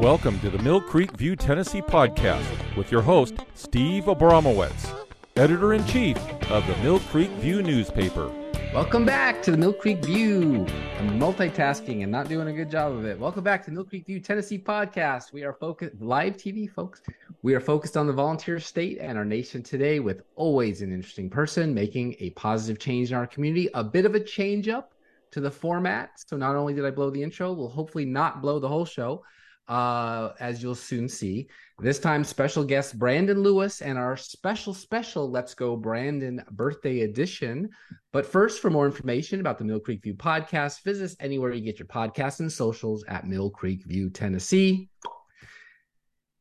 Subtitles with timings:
[0.00, 4.90] Welcome to the Mill Creek View Tennessee podcast with your host, Steve Abramowitz,
[5.36, 6.16] editor in chief
[6.50, 8.32] of the Mill Creek View newspaper.
[8.72, 10.64] Welcome back to the Mill Creek View.
[10.98, 13.18] I'm multitasking and not doing a good job of it.
[13.18, 15.34] Welcome back to the Mill Creek View Tennessee podcast.
[15.34, 17.02] We are focused live TV, folks.
[17.42, 21.28] We are focused on the volunteer state and our nation today with always an interesting
[21.28, 23.68] person making a positive change in our community.
[23.74, 24.94] A bit of a change up
[25.32, 26.12] to the format.
[26.26, 29.22] So not only did I blow the intro, we'll hopefully not blow the whole show
[29.70, 31.48] uh, as you'll soon see.
[31.78, 37.70] This time, special guest Brandon Lewis and our special, special Let's Go Brandon birthday edition.
[38.12, 41.60] But first, for more information about the Mill Creek View podcast, visit us anywhere you
[41.60, 44.90] get your podcasts and socials at Mill Creek View, Tennessee.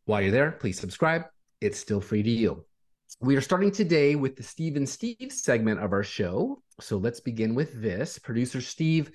[0.05, 1.25] While you're there, please subscribe.
[1.61, 2.66] It's still free to you.
[3.21, 6.63] We are starting today with the Steve and Steve segment of our show.
[6.80, 8.17] So let's begin with this.
[8.17, 9.11] Producer Steve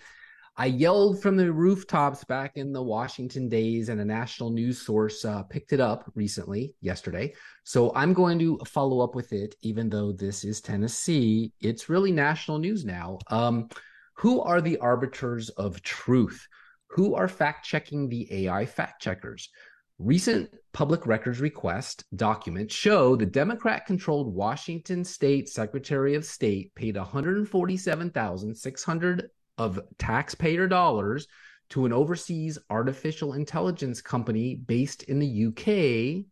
[0.56, 5.24] I yelled from the rooftops back in the Washington days, and a national news source
[5.24, 7.34] uh, picked it up recently, yesterday.
[7.64, 11.52] So I'm going to follow up with it, even though this is Tennessee.
[11.60, 13.18] It's really national news now.
[13.30, 13.68] Um,
[14.14, 16.46] who are the arbiters of truth?
[16.90, 19.50] Who are fact checking the AI fact checkers?
[19.98, 26.96] Recent public records request documents show the Democrat controlled Washington State Secretary of State paid
[26.96, 31.26] 147,600 of taxpayer dollars
[31.70, 36.24] to an overseas artificial intelligence company based in the UK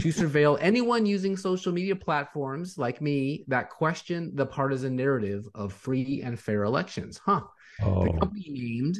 [0.00, 5.72] to surveil anyone using social media platforms like me that question the partisan narrative of
[5.72, 7.20] free and fair elections.
[7.24, 7.42] Huh.
[7.82, 8.04] Oh.
[8.04, 8.98] The company named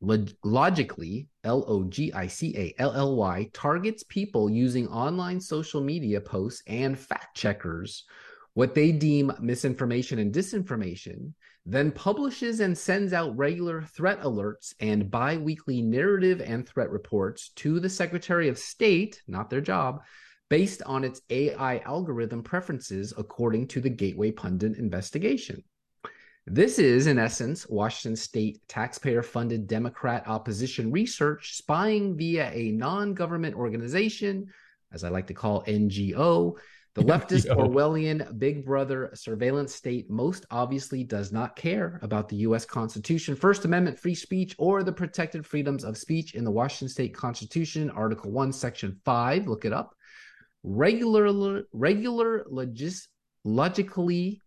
[0.00, 5.40] Log- Logically, L O G I C A L L Y, targets people using online
[5.40, 8.04] social media posts and fact checkers
[8.54, 11.32] what they deem misinformation and disinformation
[11.64, 17.50] then publishes and sends out regular threat alerts and bi weekly narrative and threat reports
[17.50, 20.02] to the Secretary of State, not their job,
[20.50, 25.62] based on its AI algorithm preferences according to the Gateway Pundit investigation.
[26.46, 33.14] This is, in essence, Washington state taxpayer funded Democrat opposition research spying via a non
[33.14, 34.48] government organization,
[34.92, 36.56] as I like to call NGO,
[36.94, 42.64] the leftist Orwellian Big Brother surveillance state most obviously does not care about the U.S.
[42.64, 47.14] Constitution, First Amendment free speech, or the protected freedoms of speech in the Washington State
[47.14, 49.46] Constitution, Article 1, Section 5.
[49.46, 49.94] Look it up.
[50.62, 53.08] Regular, regular logis,
[53.44, 54.40] logically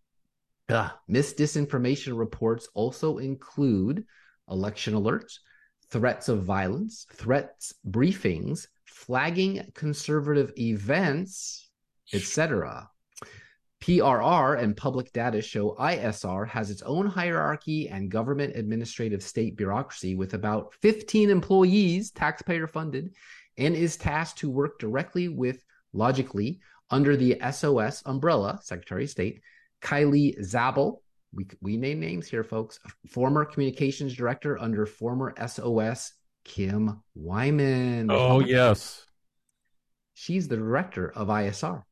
[0.68, 4.04] uh, misdisinformation reports also include
[4.48, 5.38] election alerts,
[5.90, 11.65] threats of violence, threats briefings, flagging conservative events
[12.12, 12.88] etc.
[13.80, 20.14] PRR and public data show ISR has its own hierarchy and government administrative state bureaucracy
[20.14, 23.14] with about 15 employees, taxpayer funded,
[23.58, 25.62] and is tasked to work directly with
[25.92, 29.40] Logically under the SOS umbrella, Secretary of State,
[29.82, 31.02] Kylie Zabel.
[31.32, 32.78] We, we name names here, folks.
[33.08, 36.12] Former communications director under former SOS,
[36.44, 38.10] Kim Wyman.
[38.10, 39.06] Oh, yes.
[40.14, 41.82] She's the director of ISR.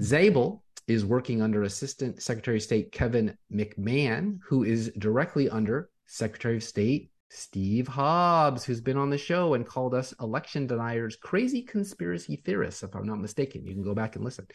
[0.00, 6.56] Zabel is working under Assistant Secretary of State Kevin McMahon, who is directly under Secretary
[6.56, 11.62] of State Steve Hobbs, who's been on the show and called us election deniers, crazy
[11.62, 13.66] conspiracy theorists, if I'm not mistaken.
[13.66, 14.46] You can go back and listen.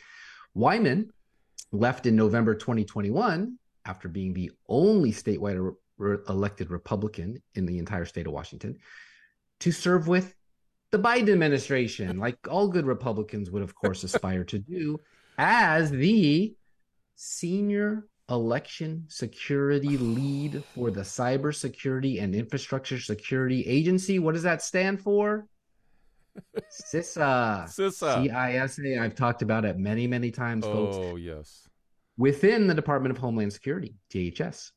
[0.55, 1.11] Wyman
[1.71, 8.05] left in November 2021 after being the only statewide re- elected Republican in the entire
[8.05, 8.77] state of Washington
[9.59, 10.33] to serve with
[10.91, 14.99] the Biden administration, like all good Republicans would, of course, aspire to do
[15.37, 16.55] as the
[17.15, 24.19] senior election security lead for the Cybersecurity and Infrastructure Security Agency.
[24.19, 25.45] What does that stand for?
[26.71, 27.65] CISA.
[27.65, 28.29] CISA.
[28.29, 28.99] CISA.
[28.99, 30.95] I've talked about it many, many times, folks.
[30.97, 31.67] Oh, yes.
[32.17, 34.71] Within the Department of Homeland Security, DHS.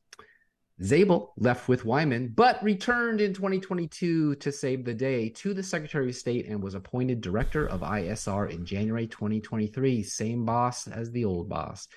[0.83, 6.09] Zabel left with Wyman, but returned in 2022 to save the day to the Secretary
[6.09, 10.03] of State and was appointed director of ISR in January 2023.
[10.03, 11.87] Same boss as the old boss.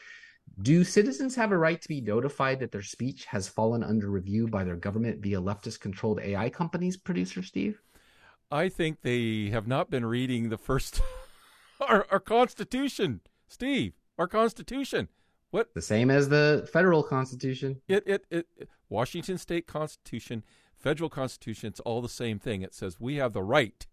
[0.62, 4.48] Do citizens have a right to be notified that their speech has fallen under review
[4.48, 7.80] by their government via leftist controlled AI companies, producer Steve?
[8.50, 11.02] I think they have not been reading the first,
[11.80, 15.08] our, our Constitution, Steve, our Constitution.
[15.50, 17.80] What the same as the federal constitution?
[17.88, 18.46] It, it it
[18.88, 20.44] Washington state constitution,
[20.76, 22.62] federal constitution, it's all the same thing.
[22.62, 23.86] It says we have the right,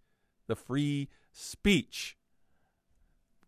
[0.48, 2.18] the free speech.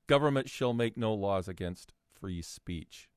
[0.07, 3.09] Government shall make no laws against free speech.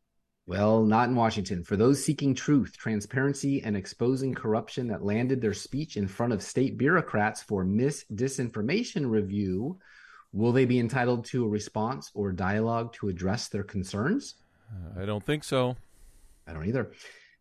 [0.45, 1.63] Well, not in Washington.
[1.63, 6.43] For those seeking truth, transparency, and exposing corruption that landed their speech in front of
[6.43, 9.79] state bureaucrats for mis disinformation review,
[10.33, 14.35] will they be entitled to a response or dialogue to address their concerns?
[14.73, 15.77] Uh, I don't think so.
[16.47, 16.93] I don't either.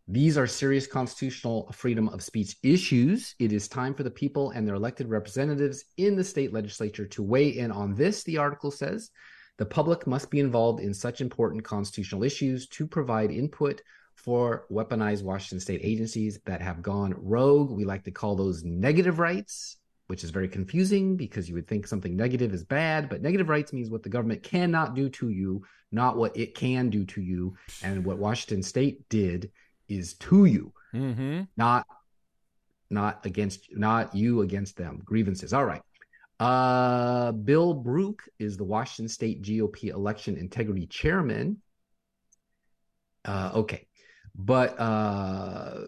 [0.07, 3.35] These are serious constitutional freedom of speech issues.
[3.39, 7.23] It is time for the people and their elected representatives in the state legislature to
[7.23, 9.11] weigh in on this, the article says.
[9.57, 13.81] The public must be involved in such important constitutional issues to provide input
[14.15, 17.71] for weaponized Washington state agencies that have gone rogue.
[17.71, 19.77] We like to call those negative rights,
[20.11, 23.71] which is very confusing because you would think something negative is bad, but negative rights
[23.71, 25.63] means what the government cannot do to you,
[25.93, 27.55] not what it can do to you.
[27.81, 29.51] And what Washington state did
[29.87, 31.43] is to you, Mm-hmm.
[31.55, 31.87] not
[32.89, 35.01] not against not you against them.
[35.05, 35.53] Grievances.
[35.53, 35.81] All right.
[36.41, 41.61] Uh, Bill Brook is the Washington State GOP election integrity chairman.
[43.23, 43.87] Uh, okay,
[44.35, 45.85] but uh,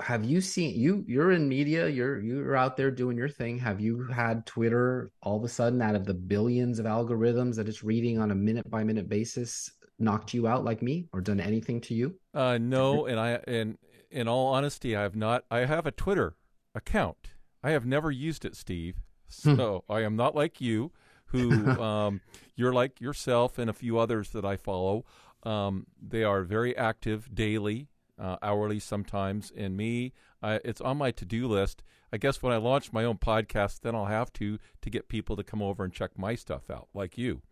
[0.00, 1.04] have you seen you?
[1.06, 1.88] You're in media.
[1.88, 3.58] You're you're out there doing your thing.
[3.58, 7.68] Have you had Twitter all of a sudden out of the billions of algorithms that
[7.68, 11.40] it's reading on a minute by minute basis knocked you out like me or done
[11.40, 12.14] anything to you?
[12.32, 13.78] Uh, no, and I and
[14.10, 15.44] in all honesty, I have not.
[15.50, 16.36] I have a Twitter
[16.74, 17.30] account.
[17.62, 18.96] I have never used it, Steve.
[19.42, 19.56] Hmm.
[19.56, 20.92] So I am not like you,
[21.26, 22.20] who um,
[22.56, 25.04] you're like yourself and a few others that I follow.
[25.44, 27.88] Um, they are very active daily,
[28.18, 29.52] uh, hourly sometimes.
[29.56, 30.12] And me,
[30.42, 31.82] I, it's on my to-do list.
[32.12, 35.36] I guess when I launch my own podcast, then I'll have to to get people
[35.36, 37.42] to come over and check my stuff out, like you.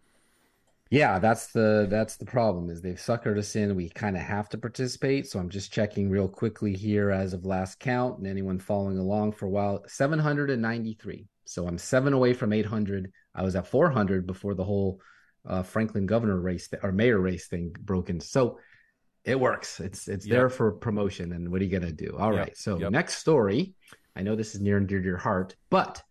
[0.93, 3.75] Yeah, that's the that's the problem is they've suckered us in.
[3.75, 5.27] We kind of have to participate.
[5.27, 9.33] So I'm just checking real quickly here as of last count and anyone following along
[9.33, 11.27] for a while, 793.
[11.47, 13.11] So I'm seven away from 800.
[13.35, 15.01] I was at 400 before the whole
[15.47, 18.21] uh, Franklin governor race th- or mayor race thing broke in.
[18.21, 18.59] So
[19.25, 19.81] it works.
[19.81, 20.33] It's it's Yep.
[20.33, 21.33] there for promotion.
[21.33, 22.17] And what are you gonna do?
[22.19, 22.57] All Yep, right.
[22.57, 22.93] So yep.
[22.93, 23.75] next story.
[24.15, 26.03] I know this is near and dear to your heart, but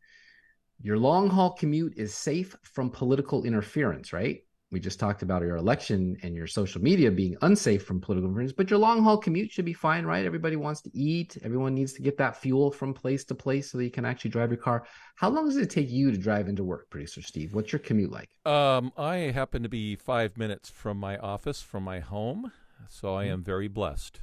[0.81, 4.43] your long haul commute is safe from political interference, right?
[4.71, 8.53] We just talked about your election and your social media being unsafe from political interference,
[8.53, 10.25] but your long haul commute should be fine, right?
[10.25, 11.37] Everybody wants to eat.
[11.43, 14.31] Everyone needs to get that fuel from place to place so that you can actually
[14.31, 14.87] drive your car.
[15.15, 17.53] How long does it take you to drive into work, producer Steve?
[17.53, 18.29] What's your commute like?
[18.45, 22.53] Um, I happen to be five minutes from my office, from my home,
[22.89, 24.19] so I am very blessed.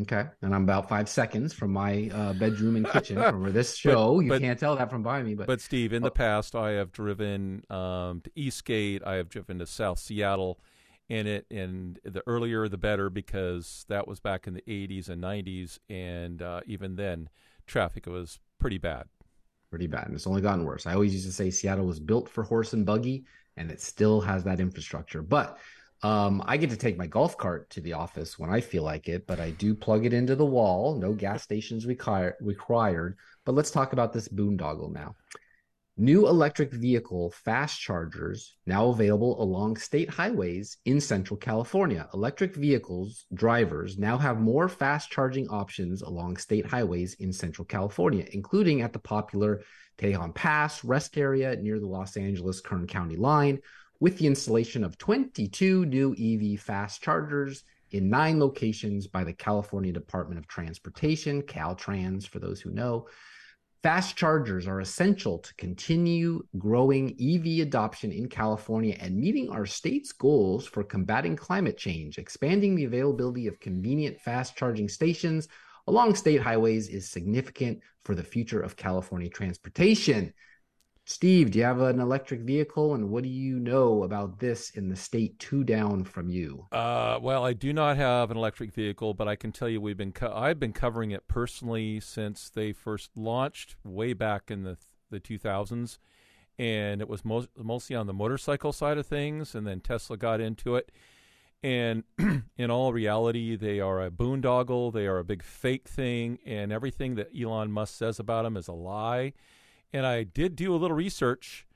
[0.00, 0.24] Okay.
[0.42, 4.18] And I'm about five seconds from my uh, bedroom and kitchen from this show.
[4.20, 6.06] you but- can't tell that from behind me, but, But Steve, in Oh.
[6.06, 9.04] the past, I have driven um, to Eastgate.
[9.06, 10.58] I have driven to South Seattle,
[11.08, 15.22] and it and the earlier the better because that was back in the 80s and
[15.22, 17.28] 90s, and uh, even then,
[17.66, 19.04] traffic was pretty bad.
[19.70, 20.06] pretty bad.
[20.06, 20.86] And it's only gotten worse.
[20.86, 23.24] I always used to say Seattle was built for horse and buggy,
[23.56, 25.22] and it still has that infrastructure.
[25.22, 25.58] But
[26.04, 29.08] um, I get to take my golf cart to the office when I feel like
[29.08, 30.96] it, but I do plug it into the wall.
[30.98, 33.16] No gas stations require, required.
[33.46, 35.14] But let's talk about this boondoggle now.
[35.96, 42.06] New electric vehicle fast chargers now available along state highways in Central California.
[42.12, 48.26] Electric vehicles drivers now have more fast charging options along state highways in Central California,
[48.32, 49.62] including at the popular
[49.96, 53.60] Tejon Pass rest area near the Los Angeles Kern County line,
[54.00, 59.92] with the installation of 22 new EV fast chargers in nine locations by the California
[59.92, 63.06] Department of Transportation, Caltrans, for those who know.
[63.84, 70.10] Fast chargers are essential to continue growing EV adoption in California and meeting our state's
[70.10, 72.16] goals for combating climate change.
[72.16, 75.48] Expanding the availability of convenient fast charging stations
[75.86, 80.32] along state highways is significant for the future of California transportation.
[81.06, 84.88] Steve, do you have an electric vehicle and what do you know about this in
[84.88, 86.66] the state two down from you?
[86.72, 89.98] Uh, well, I do not have an electric vehicle, but I can tell you we've
[89.98, 94.78] been co- I've been covering it personally since they first launched way back in the
[95.10, 95.98] the 2000s,
[96.58, 100.40] and it was most, mostly on the motorcycle side of things, and then Tesla got
[100.40, 100.90] into it.
[101.62, 102.04] And
[102.56, 104.92] in all reality, they are a boondoggle.
[104.92, 108.68] They are a big fake thing, and everything that Elon Musk says about them is
[108.68, 109.34] a lie.
[109.94, 111.68] And I did do a little research.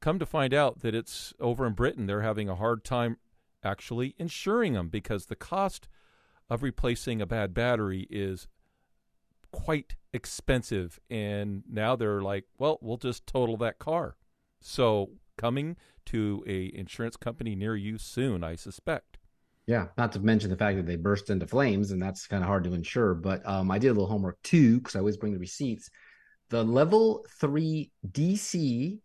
[0.00, 3.16] Come to find out that it's over in Britain, they're having a hard time
[3.64, 5.88] actually insuring them because the cost
[6.48, 8.46] of replacing a bad battery is
[9.50, 11.00] quite expensive.
[11.10, 14.16] And now they're like, well, we'll just total that car.
[14.60, 15.76] So coming
[16.06, 19.18] to a insurance company near you soon, I suspect.
[19.66, 22.48] Yeah, not to mention the fact that they burst into flames, and that's kind of
[22.48, 23.14] hard to insure.
[23.14, 25.90] But um, I did a little homework too, because I always bring the receipts.
[26.50, 28.98] The level three DC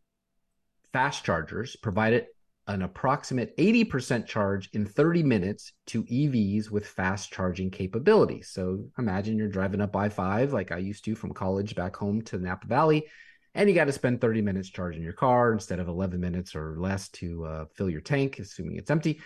[0.91, 2.27] fast chargers provided
[2.67, 8.49] an approximate 80% charge in 30 minutes to EVs with fast charging capabilities.
[8.49, 12.21] So imagine you're driving up I 5 like I used to from college back home
[12.23, 13.07] to Napa Valley,
[13.55, 16.75] and you got to spend 30 minutes charging your car instead of 11 minutes or
[16.77, 19.19] less to uh, fill your tank, assuming it's empty.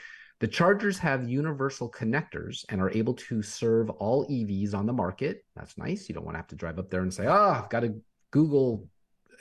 [0.43, 5.45] The chargers have universal connectors and are able to serve all EVs on the market.
[5.55, 6.09] That's nice.
[6.09, 7.95] You don't want to have to drive up there and say, "Oh, I've got to
[8.31, 8.85] Google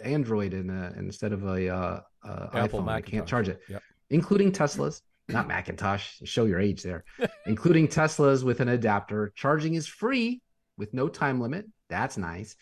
[0.05, 2.89] Android in a, instead of a uh, uh, iPhone.
[2.89, 3.83] I can't charge it." Yep.
[4.11, 6.21] Including Teslas, not Macintosh.
[6.23, 7.03] Show your age there.
[7.47, 9.33] including Teslas with an adapter.
[9.35, 10.41] Charging is free
[10.79, 11.67] with no time limit.
[11.89, 12.55] That's nice.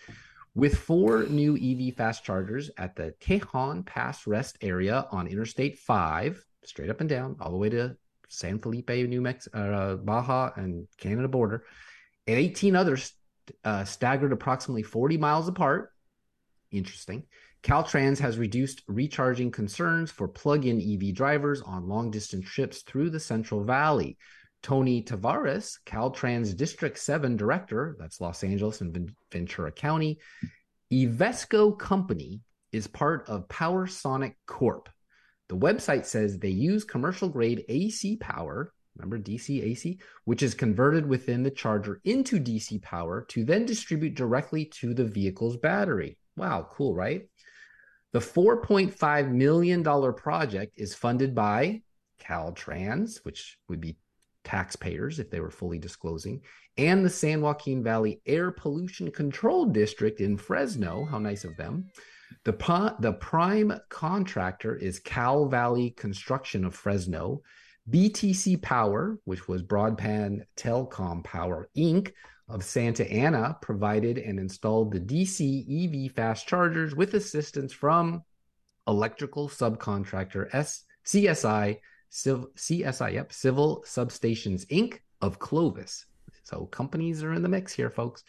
[0.54, 6.42] With four new EV fast chargers at the Tejon Pass Rest area on Interstate 5,
[6.64, 7.98] straight up and down, all the way to
[8.30, 11.64] San Felipe, New Mexico, uh, Baja, and Canada border,
[12.26, 13.12] and 18 others
[13.64, 15.92] uh, staggered approximately 40 miles apart.
[16.70, 17.24] Interesting.
[17.62, 23.10] Caltrans has reduced recharging concerns for plug in EV drivers on long distance trips through
[23.10, 24.16] the Central Valley.
[24.62, 30.18] Tony Tavares, Caltrans District 7 Director, that's Los Angeles and Ventura County.
[30.92, 32.40] Evesco Company
[32.72, 34.88] is part of PowerSonic Corp,
[35.50, 41.04] the website says they use commercial grade AC power, remember DC AC, which is converted
[41.04, 46.16] within the charger into DC power to then distribute directly to the vehicle's battery.
[46.36, 47.28] Wow, cool, right?
[48.12, 49.82] The $4.5 million
[50.14, 51.82] project is funded by
[52.22, 53.96] Caltrans, which would be
[54.44, 56.42] taxpayers if they were fully disclosing,
[56.78, 61.06] and the San Joaquin Valley Air Pollution Control District in Fresno.
[61.06, 61.90] How nice of them.
[62.44, 67.42] The, the prime contractor is Cal Valley Construction of Fresno.
[67.90, 72.12] BTC Power, which was Broadband Telecom Power Inc.
[72.48, 78.22] of Santa Ana, provided and installed the DC EV fast chargers with assistance from
[78.86, 81.78] electrical subcontractor S- CSI,
[82.10, 84.98] Civ- CSI, yep, Civil Substations Inc.
[85.20, 86.06] of Clovis.
[86.44, 88.24] So companies are in the mix here, folks.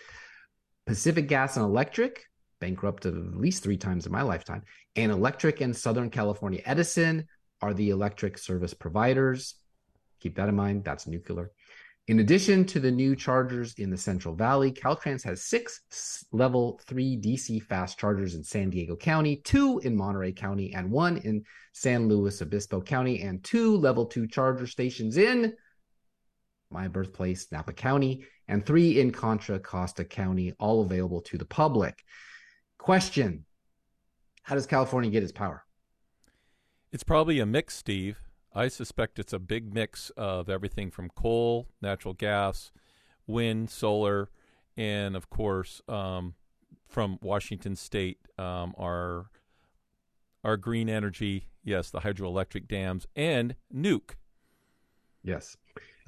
[0.86, 2.26] Pacific Gas and Electric,
[2.62, 4.64] bankrupt at least three times in my lifetime.
[4.96, 7.28] And Electric and Southern California Edison
[7.62, 9.56] are the electric service providers.
[10.22, 10.86] Keep that in mind.
[10.86, 11.52] That's nuclear.
[12.08, 17.18] In addition to the new chargers in the Central Valley, Caltrans has six level three
[17.18, 22.08] DC fast chargers in San Diego County, two in Monterey County, and one in San
[22.08, 25.54] Luis Obispo County, and two level two charger stations in
[26.72, 32.04] my birthplace, Napa County, and three in Contra Costa County, all available to the public.
[32.82, 33.46] Question
[34.42, 35.66] How does California get its power?
[36.92, 38.18] It's probably a mix, Steve.
[38.56, 42.72] I suspect it's a big mix of everything from coal, natural gas,
[43.28, 44.30] wind, solar,
[44.76, 46.34] and of course, um,
[46.88, 49.30] from Washington State, um, our
[50.44, 54.16] our green energy, yes, the hydroelectric dams, and nuke.
[55.24, 55.56] Yes.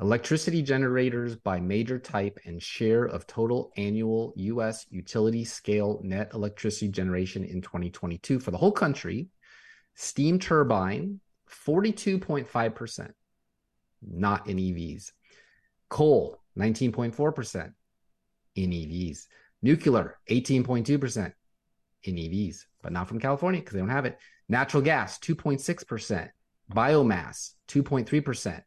[0.01, 4.88] Electricity generators by major type and share of total annual U.S.
[4.89, 9.27] utility scale net electricity generation in 2022 for the whole country.
[9.93, 13.12] Steam turbine, 42.5%,
[14.01, 15.12] not in EVs.
[15.89, 17.73] Coal, 19.4%
[18.55, 19.27] in EVs.
[19.62, 21.33] Nuclear, 18.2%
[22.05, 24.17] in EVs, but not from California because they don't have it.
[24.50, 26.29] Natural gas, 2.6%.
[26.73, 28.63] Biomass, 2.3%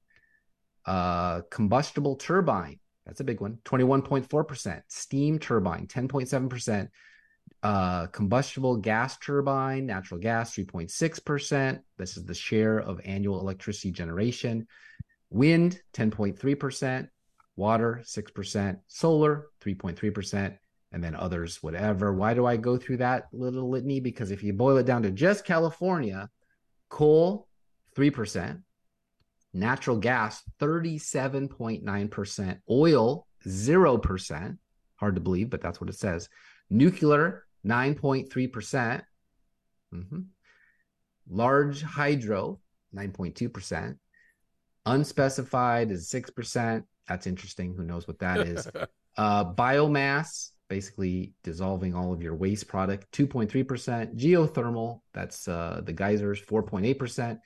[0.86, 4.82] uh, combustible turbine, that's a big one, 21.4%.
[4.88, 6.88] Steam turbine, 10.7%.
[7.62, 11.80] Uh, combustible gas turbine, natural gas, 3.6%.
[11.96, 14.66] This is the share of annual electricity generation.
[15.30, 17.08] Wind, 10.3%.
[17.56, 18.80] Water, 6%.
[18.88, 20.58] Solar, 3.3%.
[20.92, 22.12] And then others, whatever.
[22.12, 24.00] Why do I go through that little litany?
[24.00, 26.28] Because if you boil it down to just California,
[26.88, 27.48] coal,
[27.96, 28.62] 3%,
[29.56, 34.58] natural gas 37.9%, oil 0%,
[34.96, 36.28] hard to believe, but that's what it says.
[36.68, 39.04] Nuclear 9.3%, percent
[39.94, 40.20] mm-hmm.
[41.28, 42.60] large hydro
[42.94, 43.96] 9.2%,
[44.84, 46.84] unspecified is 6%.
[47.08, 47.74] That's interesting.
[47.74, 48.68] Who knows what that is?
[49.16, 54.16] uh, biomass, basically dissolving all of your waste product, 2.3%.
[54.16, 57.38] Geothermal, that's uh, the geysers, 4.8%.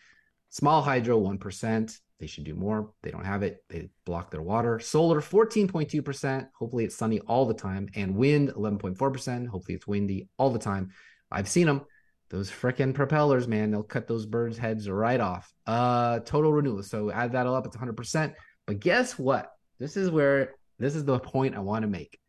[0.50, 1.98] Small hydro, 1%.
[2.18, 2.92] They should do more.
[3.02, 3.64] They don't have it.
[3.68, 4.78] They block their water.
[4.78, 6.48] Solar, 14.2%.
[6.58, 7.88] Hopefully it's sunny all the time.
[7.94, 9.46] And wind, 11.4%.
[9.46, 10.90] Hopefully it's windy all the time.
[11.30, 11.82] I've seen them.
[12.28, 15.52] Those freaking propellers, man, they'll cut those birds' heads right off.
[15.66, 16.82] Uh, total renewal.
[16.84, 18.34] So add that all up, it's 100%.
[18.66, 19.50] But guess what?
[19.80, 22.20] This is where, this is the point I want to make.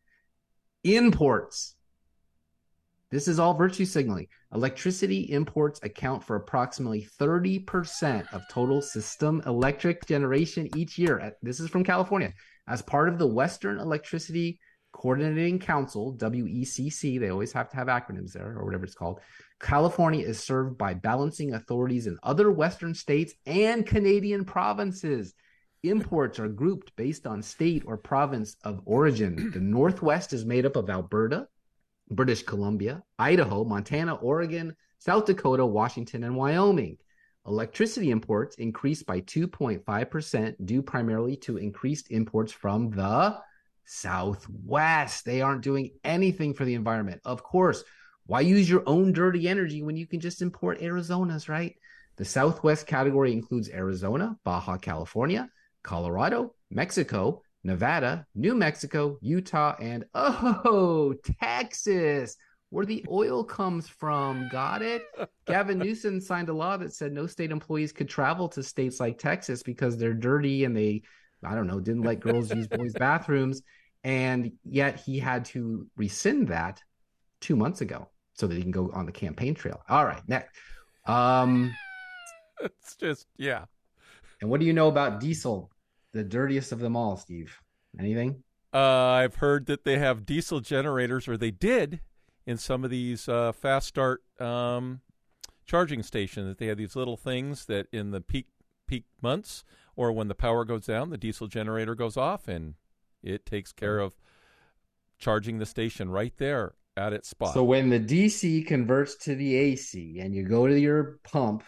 [0.82, 1.76] Imports
[3.12, 4.26] This is all virtue signaling.
[4.54, 11.36] Electricity imports account for approximately 30% of total system electric generation each year.
[11.42, 12.32] This is from California.
[12.66, 14.58] As part of the Western Electricity
[14.92, 19.20] Coordinating Council, WECC, they always have to have acronyms there or whatever it's called.
[19.60, 25.34] California is served by balancing authorities in other Western states and Canadian provinces.
[25.82, 29.50] Imports are grouped based on state or province of origin.
[29.50, 31.48] The Northwest is made up of Alberta,
[32.10, 36.98] British Columbia, Idaho, Montana, Oregon, South Dakota, Washington, and Wyoming.
[37.46, 43.38] Electricity imports increased by 2.5% due primarily to increased imports from the
[43.84, 45.24] Southwest.
[45.24, 47.20] They aren't doing anything for the environment.
[47.24, 47.82] Of course,
[48.26, 51.74] why use your own dirty energy when you can just import Arizona's, right?
[52.16, 55.50] The Southwest category includes Arizona, Baja California,
[55.82, 62.36] Colorado, Mexico, Nevada, New Mexico, Utah, and oh, Texas,
[62.70, 64.48] where the oil comes from.
[64.50, 65.02] Got it?
[65.46, 69.18] Gavin Newsom signed a law that said no state employees could travel to states like
[69.18, 71.02] Texas because they're dirty and they,
[71.44, 73.62] I don't know, didn't let girls use boys' bathrooms.
[74.04, 76.82] And yet he had to rescind that
[77.40, 79.82] two months ago so that he can go on the campaign trail.
[79.88, 80.56] All right, next.
[81.06, 81.72] Um,
[82.60, 83.66] it's just, yeah.
[84.40, 85.70] And what do you know about diesel?
[86.12, 87.60] The dirtiest of them all, Steve?
[87.98, 88.42] Anything?
[88.72, 92.00] Uh, I've heard that they have diesel generators, or they did,
[92.46, 95.00] in some of these uh, fast start um,
[95.66, 96.46] charging stations.
[96.48, 98.46] That they have these little things that in the peak
[98.86, 99.64] peak months,
[99.94, 102.74] or when the power goes down, the diesel generator goes off, and
[103.22, 104.16] it takes care of
[105.18, 107.54] charging the station right there at its spot.
[107.54, 111.62] So when the DC converts to the AC, and you go to your pump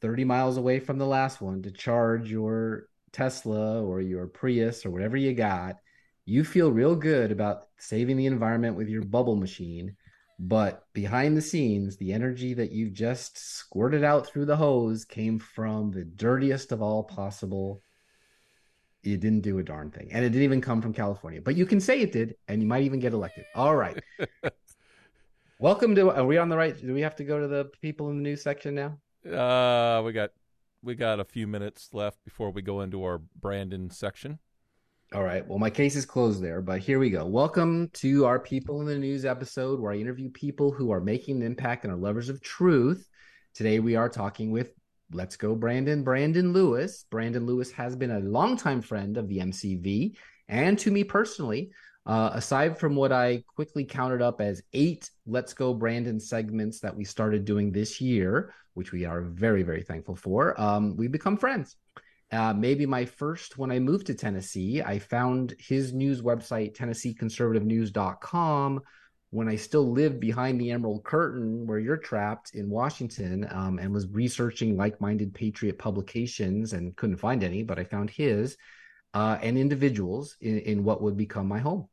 [0.00, 4.90] 30 miles away from the last one to charge your Tesla or your Prius or
[4.90, 5.76] whatever you got,
[6.26, 9.96] you feel real good about saving the environment with your bubble machine.
[10.38, 15.38] But behind the scenes, the energy that you've just squirted out through the hose came
[15.38, 17.82] from the dirtiest of all possible.
[19.02, 20.08] You didn't do a darn thing.
[20.10, 21.40] And it didn't even come from California.
[21.40, 23.44] But you can say it did, and you might even get elected.
[23.54, 24.02] All right.
[25.60, 26.76] Welcome to are we on the right?
[26.76, 28.98] Do we have to go to the people in the news section now?
[29.24, 30.30] Uh we got
[30.84, 34.38] we got a few minutes left before we go into our Brandon section.
[35.14, 35.46] All right.
[35.46, 37.24] Well, my case is closed there, but here we go.
[37.24, 41.36] Welcome to our People in the News episode where I interview people who are making
[41.36, 43.08] an impact and are lovers of truth.
[43.54, 44.74] Today we are talking with
[45.12, 47.06] Let's Go Brandon, Brandon Lewis.
[47.10, 50.16] Brandon Lewis has been a longtime friend of the MCV
[50.48, 51.70] and to me personally.
[52.06, 56.94] Uh, aside from what I quickly counted up as eight Let's Go Brandon segments that
[56.94, 61.38] we started doing this year, which we are very, very thankful for, um, we become
[61.38, 61.76] friends.
[62.30, 68.80] Uh, maybe my first when I moved to Tennessee, I found his news website, TennesseeConservativeNews.com,
[69.30, 73.92] when I still lived behind the Emerald Curtain, where you're trapped in Washington, um, and
[73.92, 78.56] was researching like minded patriot publications and couldn't find any, but I found his
[79.14, 81.88] uh, and individuals in, in what would become my home.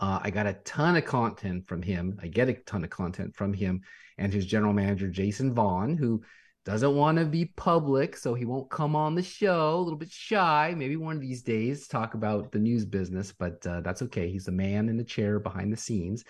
[0.00, 2.18] Uh, I got a ton of content from him.
[2.22, 3.82] I get a ton of content from him
[4.16, 6.22] and his general manager, Jason Vaughn, who
[6.64, 9.76] doesn't want to be public, so he won't come on the show.
[9.76, 10.74] A little bit shy.
[10.76, 14.30] Maybe one of these days talk about the news business, but uh, that's okay.
[14.30, 16.24] He's the man in the chair behind the scenes,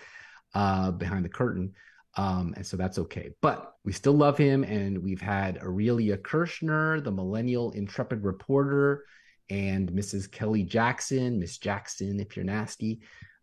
[0.55, 1.73] uh, behind the curtain.
[2.15, 3.31] Um, and so that's okay.
[3.41, 4.63] But we still love him.
[4.63, 9.03] And we've had Aurelia Kirschner, the millennial intrepid reporter,
[9.49, 10.31] and Mrs.
[10.31, 13.01] Kelly Jackson, Miss Jackson, if you're nasty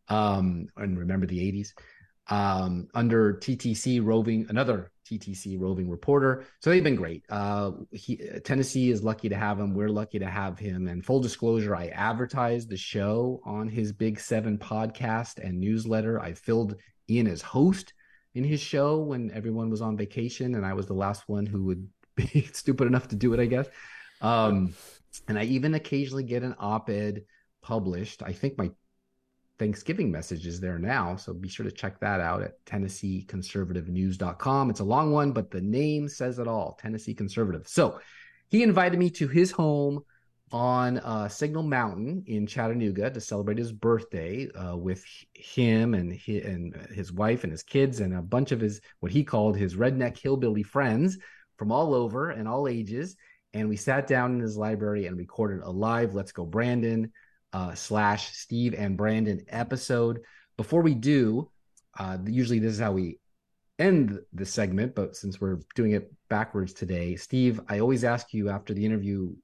[0.09, 1.73] um, and remember the 80s
[2.29, 6.45] um, under TTC roving, another TTC roving reporter.
[6.61, 7.25] So they've been great.
[7.29, 9.75] Uh, he, Tennessee is lucky to have him.
[9.75, 10.88] We're lucky to have him.
[10.88, 16.21] And full disclosure, I advertised the show on his Big Seven podcast and newsletter.
[16.21, 16.77] I filled
[17.09, 17.92] in as host
[18.35, 21.64] in his show when everyone was on vacation, and I was the last one who
[21.64, 23.69] would be stupid enough to do it, I guess.
[24.21, 24.75] Um,
[25.29, 27.25] and I even occasionally get an op-ed
[27.62, 28.23] published.
[28.23, 28.71] I think my
[29.59, 31.16] Thanksgiving messages there now.
[31.16, 34.69] So be sure to check that out at TennesseeConservativeNews.com.
[34.71, 37.66] It's a long one, but the name says it all Tennessee Conservative.
[37.66, 37.99] So
[38.49, 40.03] he invited me to his home
[40.53, 46.77] on uh, Signal Mountain in Chattanooga to celebrate his birthday uh, with him and and
[46.95, 50.16] his wife and his kids and a bunch of his what he called his redneck
[50.16, 51.19] hillbilly friends
[51.57, 53.16] from all over and all ages.
[53.55, 57.11] And we sat down in his library and recorded a live Let's Go Brandon
[57.57, 60.21] uh, slash Steve and Brandon episode.
[60.59, 61.51] Before we do,
[61.99, 63.19] uh, usually this is how we
[63.79, 68.51] end the segment, but since we're doing it backwards today, Steve, I always ask you
[68.51, 69.35] after the interview,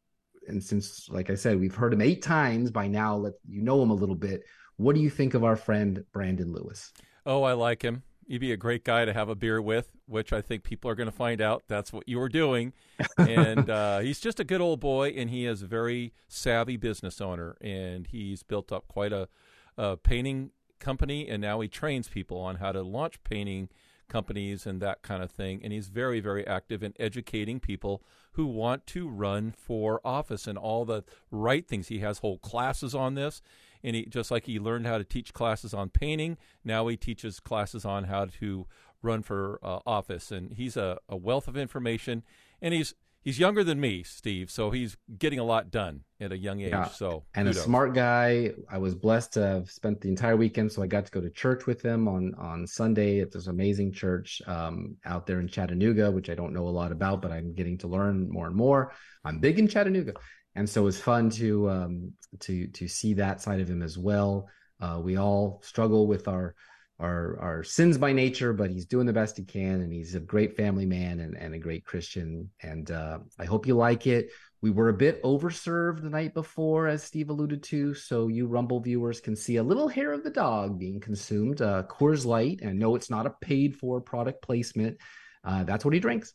[0.46, 3.82] and since, like I said, we've heard him eight times by now, let you know
[3.82, 4.42] him a little bit.
[4.76, 6.92] What do you think of our friend Brandon Lewis?
[7.24, 8.02] Oh, I like him.
[8.32, 10.94] You'd be a great guy to have a beer with, which I think people are
[10.94, 12.72] going to find out that's what you were doing.
[13.18, 17.20] And uh, he's just a good old boy, and he is a very savvy business
[17.20, 19.28] owner, and he's built up quite a,
[19.76, 23.68] a painting company, and now he trains people on how to launch painting
[24.08, 25.60] companies and that kind of thing.
[25.62, 30.56] And he's very, very active in educating people who want to run for office and
[30.56, 31.88] all the right things.
[31.88, 33.42] He has whole classes on this.
[33.84, 37.40] And he, just like he learned how to teach classes on painting, now he teaches
[37.40, 38.66] classes on how to
[39.02, 40.30] run for uh, office.
[40.30, 42.22] And he's a, a wealth of information.
[42.60, 46.36] And he's he's younger than me, Steve, so he's getting a lot done at a
[46.36, 46.70] young age.
[46.70, 46.88] Yeah.
[46.88, 47.62] So and kudos.
[47.62, 48.52] a smart guy.
[48.70, 51.30] I was blessed to have spent the entire weekend, so I got to go to
[51.30, 56.10] church with him on on Sunday at this amazing church um, out there in Chattanooga,
[56.10, 58.92] which I don't know a lot about, but I'm getting to learn more and more.
[59.24, 60.14] I'm big in Chattanooga,
[60.54, 63.98] and so it was fun to um, to to see that side of him as
[63.98, 64.48] well.
[64.80, 66.54] Uh, we all struggle with our
[66.98, 70.20] are are sins by nature, but he's doing the best he can, and he's a
[70.20, 72.50] great family man and, and a great Christian.
[72.62, 74.30] And uh, I hope you like it.
[74.60, 78.78] We were a bit overserved the night before, as Steve alluded to, so you Rumble
[78.78, 81.60] viewers can see a little hair of the dog being consumed.
[81.60, 84.98] Uh, Coors Light, and no, it's not a paid for product placement.
[85.42, 86.34] Uh, that's what he drinks.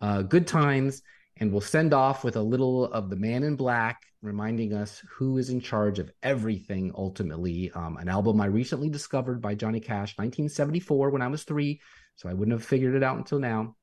[0.00, 1.02] Uh, good times,
[1.40, 5.38] and we'll send off with a little of the Man in Black reminding us who
[5.38, 7.70] is in charge of everything ultimately.
[7.72, 11.80] Um, an album I recently discovered by Johnny Cash, 1974, when I was three.
[12.16, 13.76] So I wouldn't have figured it out until now.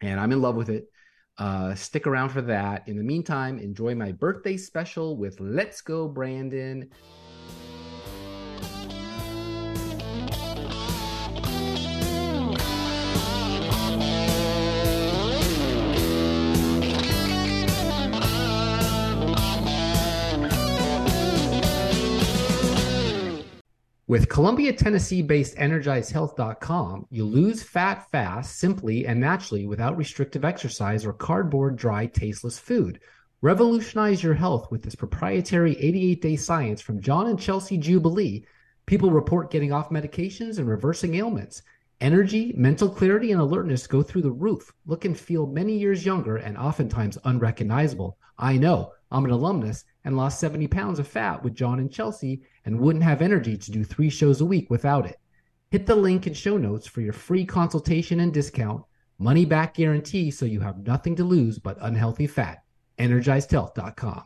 [0.00, 0.86] And I'm in love with it.
[1.38, 2.86] Uh, stick around for that.
[2.88, 6.90] In the meantime, enjoy my birthday special with Let's Go Brandon.
[24.10, 31.06] With Columbia, Tennessee based EnergizedHealth.com, you lose fat fast, simply and naturally without restrictive exercise
[31.06, 32.98] or cardboard, dry, tasteless food.
[33.40, 38.44] Revolutionize your health with this proprietary 88 day science from John and Chelsea Jubilee.
[38.84, 41.62] People report getting off medications and reversing ailments.
[42.00, 44.72] Energy, mental clarity, and alertness go through the roof.
[44.86, 48.18] Look and feel many years younger and oftentimes unrecognizable.
[48.36, 48.90] I know.
[49.12, 53.04] I'm an alumnus and lost 70 pounds of fat with John and Chelsea and wouldn't
[53.04, 55.16] have energy to do three shows a week without it.
[55.70, 58.82] Hit the link in show notes for your free consultation and discount,
[59.18, 62.62] money back guarantee so you have nothing to lose but unhealthy fat.
[62.98, 64.24] EnergizedHealth.com.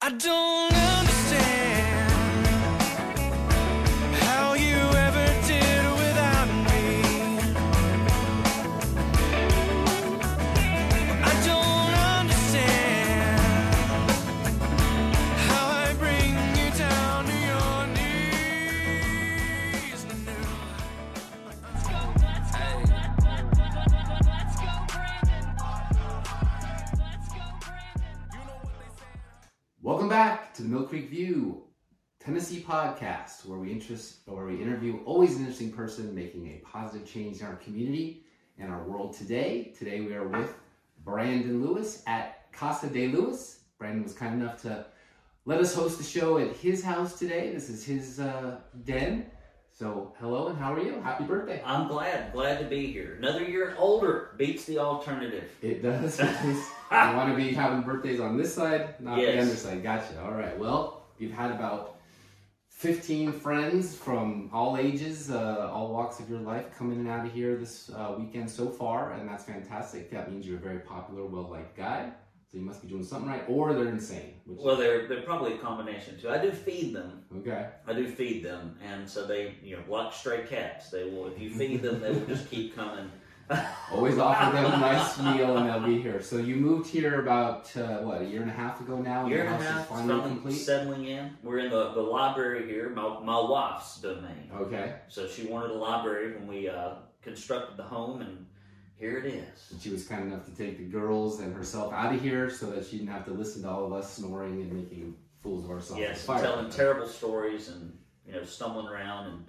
[0.00, 1.11] I don't understand.
[29.84, 31.64] Welcome back to the Mill Creek View
[32.20, 37.04] Tennessee podcast, where we interest where we interview always an interesting person making a positive
[37.04, 38.22] change in our community
[38.60, 39.74] and our world today.
[39.76, 40.54] Today we are with
[41.02, 43.64] Brandon Lewis at Casa de Lewis.
[43.76, 44.86] Brandon was kind enough to
[45.46, 47.52] let us host the show at his house today.
[47.52, 49.26] This is his uh, den.
[49.74, 51.00] So, hello and how are you?
[51.00, 51.62] Happy birthday.
[51.64, 53.16] I'm glad, glad to be here.
[53.18, 55.44] Another year older beats the alternative.
[55.62, 56.20] It does.
[56.90, 59.34] I want to be having birthdays on this side, not yes.
[59.34, 59.82] the other side.
[59.82, 60.22] Gotcha.
[60.22, 60.56] All right.
[60.58, 61.96] Well, you've had about
[62.68, 67.24] 15 friends from all ages, uh, all walks of your life coming in and out
[67.24, 70.10] of here this uh, weekend so far, and that's fantastic.
[70.10, 72.12] That means you're a very popular, well liked guy.
[72.52, 74.34] So you must be doing something right, or they're insane.
[74.46, 76.28] well, they're they're probably a combination too.
[76.28, 77.22] I do feed them.
[77.38, 77.66] Okay.
[77.86, 80.90] I do feed them, and so they you know like stray cats.
[80.90, 83.10] They will if you feed them, they will just keep coming.
[83.90, 86.20] Always offer them a nice meal, and they'll be here.
[86.22, 89.26] So you moved here about uh, what a year and a half ago now.
[89.26, 91.34] Year and a half, finally settling in.
[91.42, 94.50] We're in the, the library here, my my wife's domain.
[94.54, 94.96] Okay.
[95.08, 98.46] So she wanted a library when we uh, constructed the home and
[99.02, 99.70] here it is.
[99.72, 102.66] And she was kind enough to take the girls and herself out of here so
[102.66, 105.70] that she didn't have to listen to all of us snoring and making fools of
[105.72, 106.00] ourselves.
[106.00, 109.44] Yes, telling terrible stories and you know stumbling around and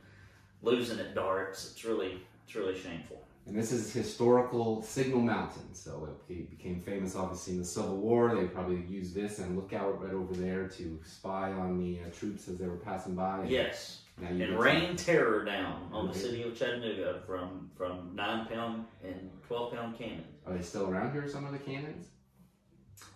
[0.63, 1.71] losing at darts.
[1.71, 3.23] It's really it's really shameful.
[3.45, 5.73] And this is historical Signal Mountain.
[5.73, 8.33] So it became famous, obviously, in the Civil War.
[8.33, 12.47] They probably used this and lookout right over there to spy on the uh, troops
[12.47, 13.45] as they were passing by.
[13.47, 19.29] Yes and rain terror down on the city of Chattanooga from from nine pound and
[19.47, 20.27] twelve pound cannons.
[20.45, 21.27] Are they still around here?
[21.27, 22.07] Some of the cannons?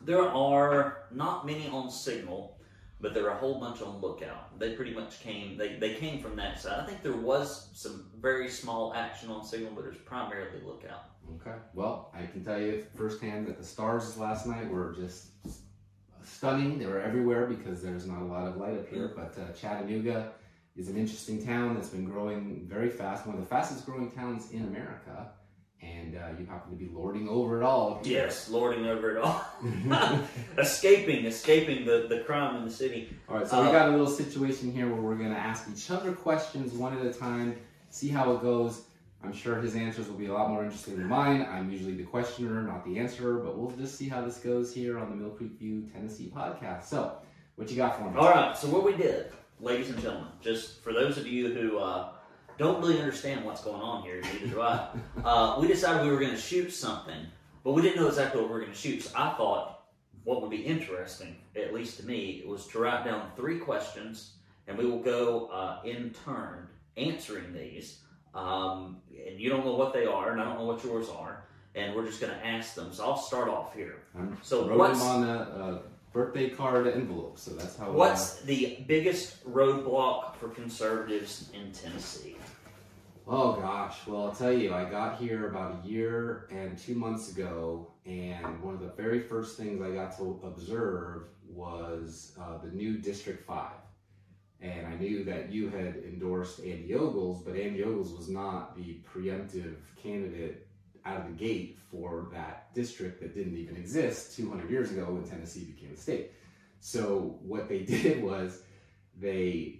[0.01, 2.57] There are not many on signal.
[2.99, 4.57] but there are a whole bunch on lookout.
[4.59, 5.55] They pretty much came.
[5.55, 6.79] They, they came from that side.
[6.79, 11.03] I think there was some very small action on signal, but it's primarily lookout.
[11.35, 11.55] Okay.
[11.75, 15.27] Well, I can tell you firsthand that the stars last night were just
[16.23, 16.79] stunning.
[16.79, 19.13] They were everywhere because there's not a lot of light up here.
[19.15, 20.31] But uh, Chattanooga
[20.77, 24.51] is an interesting town that's been growing very fast, one of the fastest growing towns
[24.51, 25.31] in America.
[25.81, 28.01] And uh, you happen to be lording over it all.
[28.03, 29.45] Yes, lording over it all,
[30.57, 33.15] escaping, escaping the, the crime in the city.
[33.29, 35.67] All right, so we Uh, got a little situation here where we're going to ask
[35.71, 37.55] each other questions one at a time,
[37.89, 38.81] see how it goes.
[39.23, 41.47] I'm sure his answers will be a lot more interesting than mine.
[41.51, 44.97] I'm usually the questioner, not the answerer, but we'll just see how this goes here
[44.99, 46.83] on the Mill Creek View Tennessee podcast.
[46.85, 47.17] So,
[47.55, 48.17] what you got for me?
[48.17, 51.77] All right, so what we did, ladies and gentlemen, just for those of you who
[51.77, 52.09] uh,
[52.57, 54.87] don't really understand what's going on here, neither do I,
[55.23, 57.25] uh, we decided we were going to shoot something,
[57.63, 59.01] but we didn't know exactly what we were going to shoot.
[59.03, 59.81] So I thought
[60.23, 64.33] what would be interesting, at least to me, was to write down three questions,
[64.67, 66.67] and we will go uh, in turn
[66.97, 67.99] answering these.
[68.35, 71.45] Um, and you don't know what they are, and I don't know what yours are,
[71.75, 72.91] and we're just going to ask them.
[72.93, 73.95] So I'll start off here.
[74.15, 75.81] I'm So what's- them on a, a
[76.17, 77.91] birthday card envelope, so that's how.
[77.91, 82.35] What's the biggest roadblock for conservatives in Tennessee?
[83.27, 86.95] Uh, oh gosh, well I'll tell you, I got here about a year and two
[86.95, 92.57] months ago, and one of the very first things I got to observe was uh,
[92.63, 93.77] the new District Five.
[94.59, 98.97] And I knew that you had endorsed Andy Ogles, but Andy Ogles was not the
[99.13, 100.66] preemptive candidate
[101.07, 105.23] out of the gate for that district that didn't even exist 200 years ago when
[105.23, 106.31] Tennessee became a state.
[106.79, 108.61] So what they did was
[109.19, 109.79] they,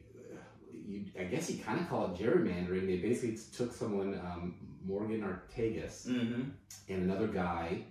[0.71, 2.87] you, I guess you kind of call it gerrymandering.
[2.87, 6.43] They basically took someone, um, Morgan Ortagus, Mm-hmm.
[6.89, 7.83] and another guy.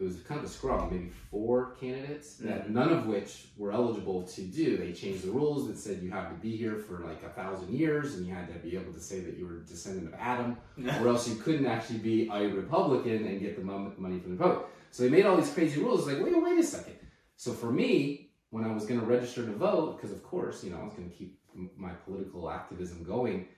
[0.00, 2.70] It was kind of a scrum, maybe four candidates, that Mhm.
[2.70, 4.78] none of which were eligible to do.
[4.78, 7.70] They changed the rules that said you had to be here for like a thousand
[7.74, 10.14] years, and you had to be able to say that you were a descendant of
[10.14, 10.56] Adam,
[11.00, 14.68] or else you couldn't actually be a Republican and get the money from the vote.
[14.90, 16.06] So they made all these crazy rules.
[16.06, 16.94] Like, wait, wait a second.
[17.36, 20.70] So for me, when I was going to register to vote, because of course, you
[20.70, 21.38] know, I was going to keep
[21.76, 23.48] my political activism going,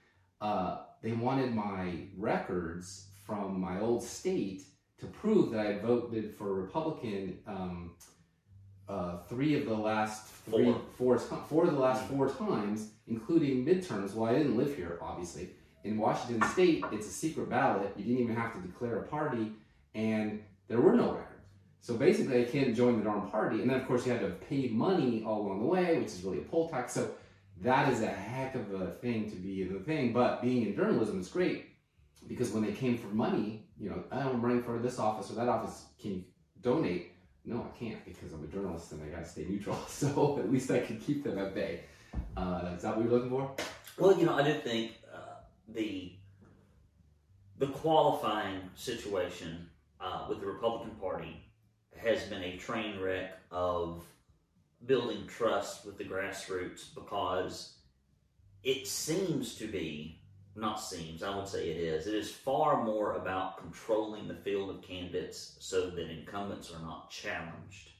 [0.40, 4.64] uh, they wanted my records from my old state
[5.02, 7.90] to prove that I voted for a Republican um,
[8.88, 11.18] uh, three of the last three, Four.
[11.18, 14.14] four, four of the last four times, including midterms.
[14.14, 15.50] Well, I didn't live here, obviously.
[15.84, 17.92] In Washington State, it's a secret ballot.
[17.96, 19.52] You didn't even have to declare a party,
[19.94, 21.28] and there were no records.
[21.80, 23.60] So basically, I can't join the darn party.
[23.60, 26.22] And then, of course, you had to pay money all along the way, which is
[26.22, 26.92] really a poll tax.
[26.92, 27.10] So
[27.60, 30.12] that is a heck of a thing to be the thing.
[30.12, 31.66] But being in journalism is great
[32.28, 35.48] because when they came for money, you know, I'm running for this office or that
[35.48, 35.84] office.
[36.00, 36.24] Can you
[36.60, 37.12] donate?
[37.44, 39.76] No, I can't because I'm a journalist and I got to stay neutral.
[39.88, 41.80] So at least I can keep them at bay.
[42.36, 43.50] Uh, is that what you're looking for?
[43.98, 46.12] Well, you know, I did think uh, the
[47.58, 49.68] the qualifying situation
[50.00, 51.36] uh, with the Republican Party
[51.96, 54.02] has been a train wreck of
[54.86, 57.74] building trust with the grassroots because
[58.64, 60.18] it seems to be
[60.54, 64.70] not seems i would say it is it is far more about controlling the field
[64.70, 67.92] of candidates so that incumbents are not challenged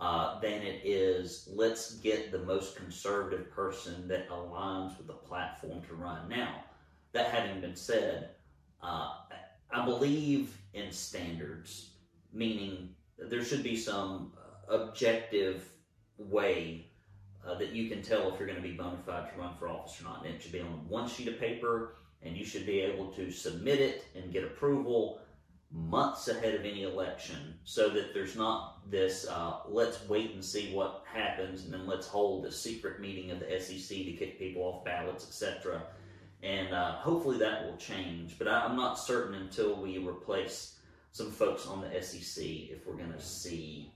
[0.00, 5.82] uh, than it is let's get the most conservative person that aligns with the platform
[5.82, 6.28] to run.
[6.28, 6.64] Now,
[7.12, 8.30] that having been said,
[8.82, 9.10] uh,
[9.70, 11.90] I believe in standards,
[12.32, 14.32] meaning there should be some
[14.68, 15.68] objective
[16.16, 16.89] way
[17.46, 19.68] uh, that you can tell if you're going to be bona fide to run for
[19.68, 20.24] office or not.
[20.24, 23.30] And it should be on one sheet of paper, and you should be able to
[23.30, 25.20] submit it and get approval
[25.72, 30.74] months ahead of any election so that there's not this uh, let's wait and see
[30.74, 34.62] what happens and then let's hold a secret meeting of the SEC to kick people
[34.62, 35.82] off ballots, etc.
[36.42, 38.36] And uh, hopefully that will change.
[38.38, 40.78] But I, I'm not certain until we replace
[41.12, 43.92] some folks on the SEC if we're going to see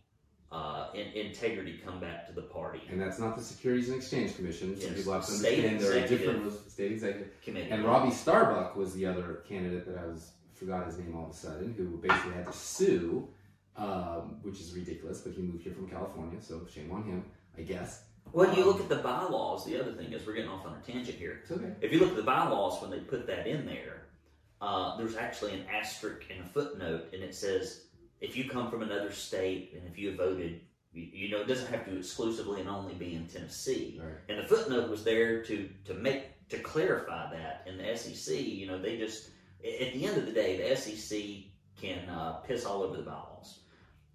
[0.54, 4.36] uh, in, integrity come back to the party And that's not the Securities and Exchange
[4.36, 4.80] Commission.
[4.80, 7.42] So Yes, people have to state understand there are different state executive.
[7.42, 7.70] committee.
[7.70, 11.30] And Robbie Starbuck was the other candidate that I was forgot his name all of
[11.30, 13.28] a sudden, who basically had to sue,
[13.76, 15.22] um, which is ridiculous.
[15.22, 17.24] But he moved here from California, so shame on him,
[17.58, 18.04] I guess.
[18.32, 19.64] Well, you look at the bylaws.
[19.64, 21.40] The other thing is we're getting off on a tangent here.
[21.42, 21.72] It's okay.
[21.80, 24.06] If you look at the bylaws when they put that in there,
[24.60, 27.86] uh, there's actually an asterisk and a footnote, and it says
[28.20, 30.60] if you come from another state and if you have voted,
[30.92, 34.00] you, you know, it doesn't have to exclusively and only be in Tennessee.
[34.02, 34.14] Right.
[34.28, 37.66] And the footnote was there to to make to clarify that.
[37.66, 39.30] In the SEC, you know, they just
[39.64, 41.18] at the end of the day, the SEC
[41.80, 43.60] can uh, piss all over the bylaws.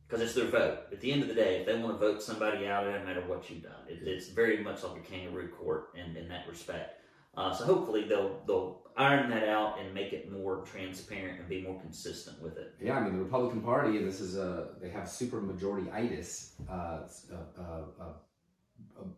[0.08, 0.80] because it's their vote.
[0.92, 3.08] At the end of the day, if they want to vote somebody out, it doesn't
[3.08, 3.82] matter what you've done.
[3.88, 6.99] It, it's very much like a kangaroo court in, in that respect.
[7.36, 11.62] Uh, so hopefully they'll they'll iron that out and make it more transparent and be
[11.62, 12.74] more consistent with it.
[12.82, 16.54] Yeah, I mean the Republican Party, and this is a they have super majority itis.
[16.70, 17.64] Uh, a, a,
[18.02, 18.16] a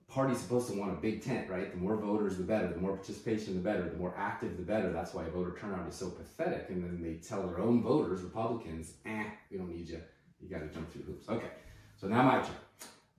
[0.08, 1.72] party's supposed to want a big tent, right?
[1.72, 2.68] The more voters, the better.
[2.68, 3.90] The more participation, the better.
[3.90, 4.92] The more active, the better.
[4.92, 6.68] That's why voter turnout is so pathetic.
[6.70, 10.02] And then they tell their own voters, Republicans, "Eh, we don't need you.
[10.40, 11.52] You got to jump through hoops." Okay,
[11.98, 12.56] so now my turn.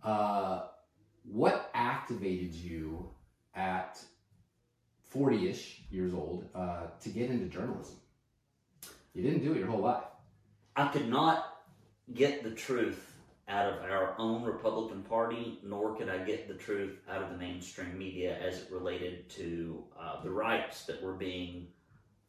[0.04, 0.66] Uh,
[1.24, 3.10] what activated you
[3.54, 4.02] at
[5.12, 7.96] 40 ish years old uh, to get into journalism.
[9.12, 10.04] You didn't do it your whole life.
[10.74, 11.64] I could not
[12.14, 13.12] get the truth
[13.46, 17.36] out of our own Republican Party, nor could I get the truth out of the
[17.36, 21.66] mainstream media as it related to uh, the rights that were being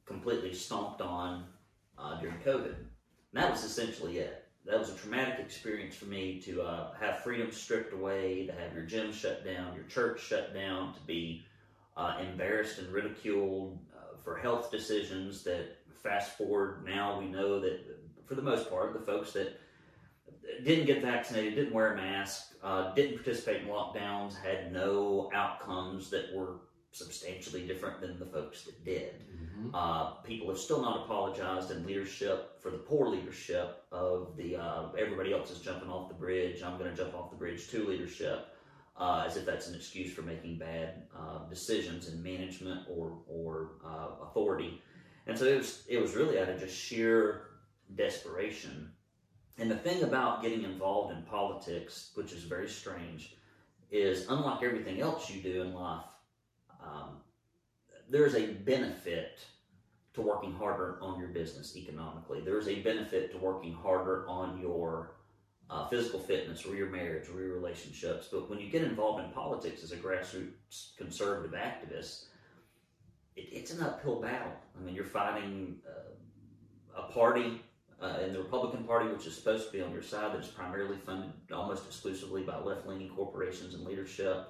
[0.06, 1.46] completely stomped on
[1.98, 2.76] uh, during COVID.
[2.76, 4.44] And that was essentially it.
[4.66, 8.74] That was a traumatic experience for me to uh, have freedom stripped away, to have
[8.74, 11.46] your gym shut down, your church shut down, to be
[11.98, 17.80] uh, embarrassed and ridiculed uh, for health decisions that fast forward now we know that
[18.26, 19.60] for the most part the folks that
[20.64, 26.10] didn't get vaccinated didn't wear a mask uh, didn't participate in lockdowns had no outcomes
[26.10, 26.58] that were
[26.92, 29.16] substantially different than the folks that did.
[29.34, 29.76] Mm-hmm.
[29.76, 34.90] uh, people have still not apologized in leadership for the poor leadership of the uh,
[34.98, 36.64] everybody else is jumping off the bridge.
[36.64, 38.53] I'm going to jump off the bridge to leadership
[38.98, 43.72] uh, as if that's an excuse for making bad uh, decisions in management or or
[43.86, 44.82] uh, authority.
[45.28, 47.48] And so it was it was really out of just sheer
[47.96, 48.92] desperation.
[49.58, 53.36] And the thing about getting involved in politics, which is very strange,
[53.92, 56.06] is unlike everything else you do in life,
[56.84, 57.18] um,
[58.10, 59.40] there's a benefit
[60.14, 62.42] to working harder on your business economically.
[62.42, 65.16] There's a benefit to working harder on your
[65.70, 68.28] uh, physical fitness or your marriage or your relationships.
[68.32, 72.26] But when you get involved in politics as a grassroots conservative activist,
[73.36, 74.54] it, it's an uphill battle.
[74.78, 77.62] I mean, you're fighting uh, a party
[78.02, 80.48] uh, in the Republican Party, which is supposed to be on your side, that is
[80.48, 84.50] primarily funded almost exclusively by left leaning corporations and leadership.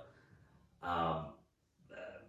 [0.82, 1.28] Um,
[1.92, 2.24] uh,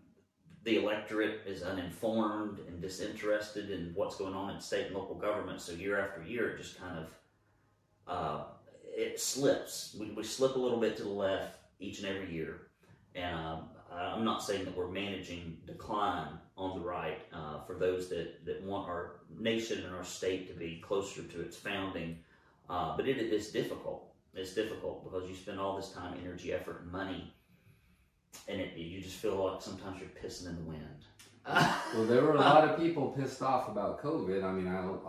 [0.65, 5.61] the electorate is uninformed and disinterested in what's going on in state and local government.
[5.61, 7.07] So year after year, it just kind of
[8.07, 8.45] uh,
[8.97, 9.97] it slips.
[9.99, 12.69] We, we slip a little bit to the left each and every year.
[13.15, 18.09] And um, I'm not saying that we're managing decline on the right uh, for those
[18.09, 22.19] that, that want our nation and our state to be closer to its founding.
[22.69, 24.13] Uh, but it is difficult.
[24.35, 27.33] It's difficult because you spend all this time, energy, effort, and money,
[28.49, 31.05] and it, you just feel like sometimes you're pissing in the wind
[31.47, 34.43] well, there were a lot of people pissed off about COVID.
[34.43, 35.03] I mean, I'll,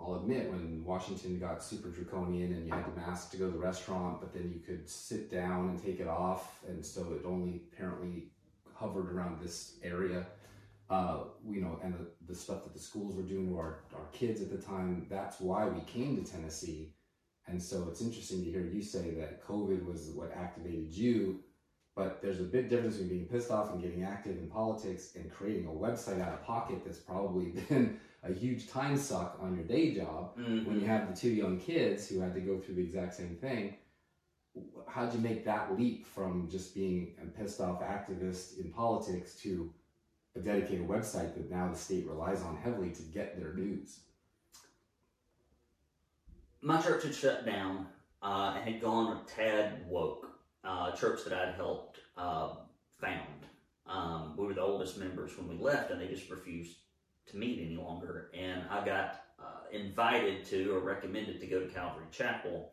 [0.00, 3.52] I'll admit when Washington got super draconian and you had to mask to go to
[3.52, 7.26] the restaurant, but then you could sit down and take it off, and so it
[7.26, 8.28] only apparently
[8.72, 10.26] hovered around this area.
[10.88, 14.06] Uh, you know, and the, the stuff that the schools were doing to our, our
[14.12, 16.94] kids at the time, that's why we came to Tennessee.
[17.46, 21.40] And so it's interesting to hear you say that COVID was what activated you
[22.00, 25.30] but there's a big difference between being pissed off and getting active in politics and
[25.30, 29.64] creating a website out of pocket that's probably been a huge time suck on your
[29.64, 30.64] day job mm-hmm.
[30.64, 33.36] when you have the two young kids who had to go through the exact same
[33.36, 33.74] thing.
[34.88, 39.70] How'd you make that leap from just being a pissed off activist in politics to
[40.36, 44.00] a dedicated website that now the state relies on heavily to get their news?
[46.62, 47.88] My church had shut down
[48.22, 50.29] uh, and had gone a tad woke
[50.64, 52.54] uh, church that I'd helped uh,
[53.00, 53.46] found.
[53.86, 56.76] Um, we were the oldest members when we left, and they just refused
[57.26, 58.30] to meet any longer.
[58.34, 62.72] And I got uh, invited to or recommended to go to Calvary Chapel,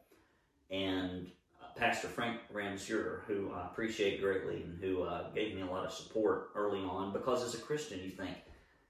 [0.69, 1.28] and
[1.62, 5.86] uh, Pastor Frank Ramseur, who I appreciate greatly and who uh, gave me a lot
[5.86, 8.36] of support early on, because as a Christian, you think,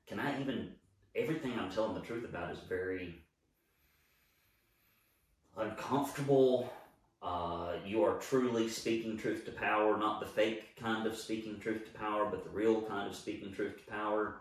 [0.07, 0.73] can I even?
[1.15, 3.23] Everything I'm telling the truth about is very
[5.57, 6.71] uncomfortable
[7.21, 11.85] uh, you are truly speaking truth to power, not the fake kind of speaking truth
[11.85, 14.37] to power, but the real kind of speaking truth to power.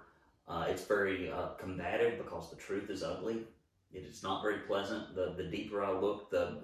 [0.47, 3.45] Uh, it's very uh, combative because the truth is ugly.
[3.93, 5.15] It is not very pleasant.
[5.15, 6.61] The the deeper I look, the uh,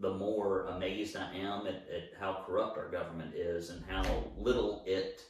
[0.00, 4.82] the more amazed I am at, at how corrupt our government is and how little
[4.86, 5.22] it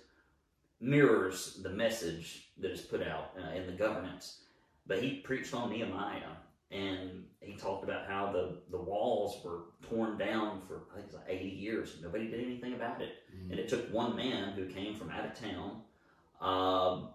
[0.80, 4.40] mirrors the message that is put out uh, in the governance.
[4.86, 6.34] But he preached on Nehemiah
[6.70, 11.12] and he talked about how the, the walls were torn down for I think it
[11.12, 11.96] was like 80 years.
[12.02, 13.50] Nobody did anything about it, mm-hmm.
[13.50, 15.82] and it took one man who came from out of town,
[16.40, 17.10] um,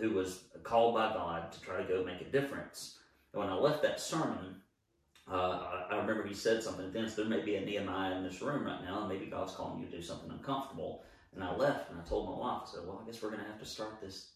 [0.00, 2.98] who was called by God to try to go make a difference.
[3.32, 4.56] And when I left that sermon,
[5.30, 6.92] uh, I, I remember he said something.
[7.08, 9.80] So there may be a Nehemiah in this room right now, and maybe God's calling
[9.80, 11.04] you to do something uncomfortable.
[11.34, 13.42] And I left, and I told my wife, I said, "Well, I guess we're going
[13.42, 14.32] to have to start this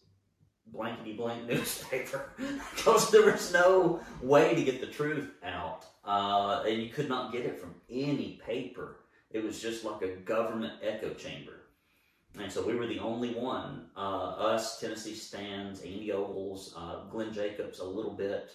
[0.71, 2.31] blankety blank newspaper
[2.75, 7.31] because there was no way to get the truth out, uh, and you could not
[7.31, 8.97] get it from any paper.
[9.31, 11.53] It was just like a government echo chamber."
[12.39, 17.33] And so we were the only one, uh, us, Tennessee Stands, Andy Ogles, uh, Glenn
[17.33, 18.51] Jacobs, a little bit.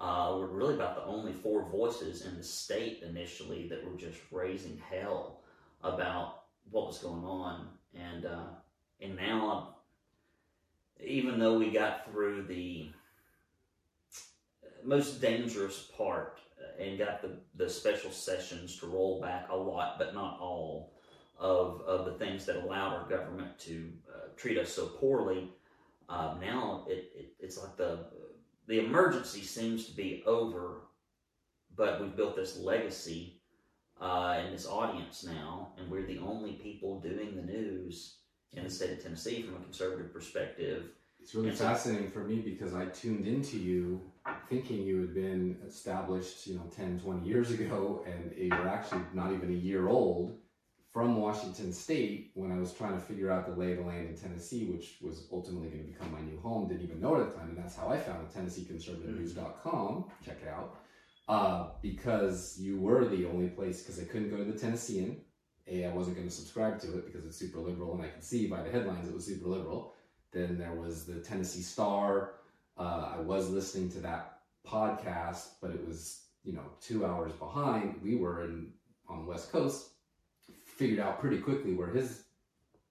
[0.00, 4.20] Uh, we're really about the only four voices in the state initially that were just
[4.30, 5.40] raising hell
[5.82, 7.68] about what was going on.
[7.94, 8.46] And uh,
[9.00, 9.73] and now,
[11.00, 12.90] even though we got through the
[14.82, 16.40] most dangerous part
[16.78, 20.94] and got the, the special sessions to roll back a lot, but not all,
[21.38, 25.50] of, of the things that allowed our government to uh, treat us so poorly.
[26.08, 28.06] Uh, now it, it, it's like the
[28.66, 30.82] the emergency seems to be over,
[31.76, 33.42] but we've built this legacy
[34.00, 38.20] uh, and this audience now, and we're the only people doing the news
[38.56, 40.84] in the state of Tennessee from a conservative perspective.
[41.20, 44.00] It's really And so- fascinating for me because I tuned into you
[44.48, 49.32] thinking you had been established, you know, 10, 20 years ago, and you're actually not
[49.32, 50.38] even a year old
[50.92, 54.08] from Washington State when I was trying to figure out the lay of the land
[54.08, 56.68] in Tennessee, which was ultimately going to become my new home.
[56.68, 60.04] Didn't even know it at the time, and that's how I found it, TennesseeConservativeNews.com.
[60.24, 60.76] Check it out.
[61.26, 65.23] Uh, because you were the only place, because I couldn't go to the Tennessean.
[65.66, 68.24] A, I wasn't going to subscribe to it because it's super liberal, and I could
[68.24, 69.94] see by the headlines it was super liberal.
[70.32, 72.32] Then there was the Tennessee Star.
[72.76, 78.00] Uh, I was listening to that podcast, but it was you know two hours behind.
[78.02, 78.72] We were in
[79.08, 79.90] on the West Coast.
[80.64, 82.24] Figured out pretty quickly where his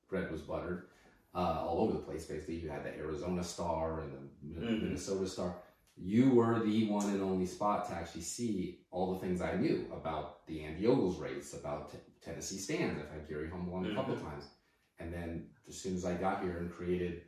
[0.09, 0.87] bread was buttered.
[1.35, 2.55] Uh, all over the place, basically.
[2.55, 4.11] You had the Arizona Star and
[4.55, 4.83] the Mhm.
[4.83, 5.55] Minnesota Star.
[5.97, 9.87] You were the one and only spot to actually see all the things I knew
[9.91, 11.91] about the Andy Ogles race, about
[12.23, 12.99] Tennessee stands.
[13.01, 14.45] I've had Gary Humble on a couple times.
[14.99, 17.21] And then as soon as I got here and created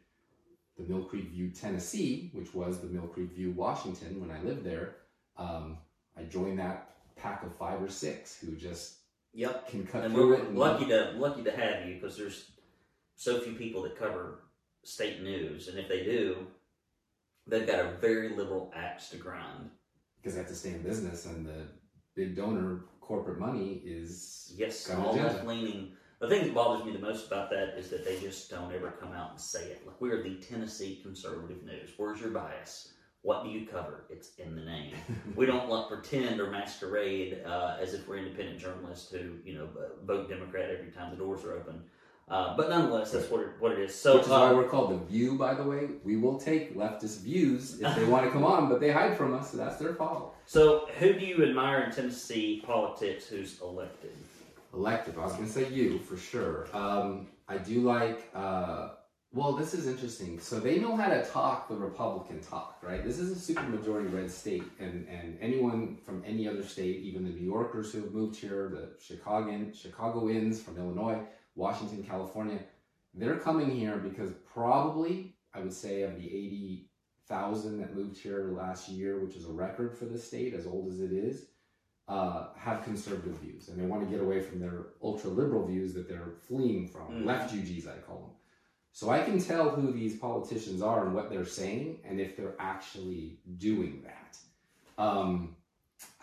[0.78, 4.64] the Mill Creek View Tennessee, which was the Mill Creek View Washington when I lived
[4.64, 4.98] there,
[5.38, 5.78] um,
[6.18, 8.98] I joined that pack of five or six who just
[9.34, 9.68] Yep.
[9.68, 10.48] can cut and through we're it.
[10.48, 12.52] And lucky to lucky to have you because there's
[13.18, 14.39] so few people that cover
[14.84, 16.48] state news, and if they do,
[17.48, 19.70] they've got a very liberal axe to grind.
[20.18, 21.68] because they have to stay in business, and the
[22.16, 25.91] big donor corporate money is Yes, all left leaning.
[26.20, 28.91] The thing that bothers me the most about that is that they just don't ever
[28.91, 29.86] come out and say it.
[29.86, 31.91] Like we are the Tennessee conservative news.
[31.97, 32.93] Where's your bias?
[33.22, 34.06] What do you cover?
[34.10, 34.93] It's in the name.
[35.36, 39.68] we don't like pretend or masquerade uh, as if we're independent journalists who you know
[40.06, 41.82] vote Democrat every time the doors are open.
[42.28, 43.93] Uh, but nonetheless, that's what it, what it is.
[43.93, 45.89] So Which is why uh, we're called the View, by the way.
[46.03, 49.36] We will take leftist views if they want to come on, but they hide from
[49.36, 50.36] us, so that's their fault.
[50.47, 54.13] so who do you admire in Tennessee politics who's elected?
[54.73, 55.19] Elective.
[55.19, 56.67] I was going to say you for sure.
[56.73, 58.28] Um, I do like.
[58.34, 58.89] Uh,
[59.32, 60.39] well, this is interesting.
[60.39, 63.03] So they know how to talk the Republican talk, right?
[63.03, 67.30] This is a supermajority red state, and and anyone from any other state, even the
[67.30, 71.19] New Yorkers who have moved here, the Chicagoan Chicagoans from Illinois,
[71.56, 72.60] Washington, California,
[73.14, 76.89] they're coming here because probably I would say of the eighty
[77.28, 80.91] thousand that moved here last year, which is a record for the state, as old
[80.91, 81.47] as it is
[82.08, 85.93] uh, have conservative views and they want to get away from their ultra liberal views
[85.93, 87.26] that they're fleeing from.
[87.26, 88.30] Left UGs, I call them.
[88.91, 92.56] So I can tell who these politicians are and what they're saying and if they're
[92.60, 94.38] actually doing that.
[95.03, 95.56] Um,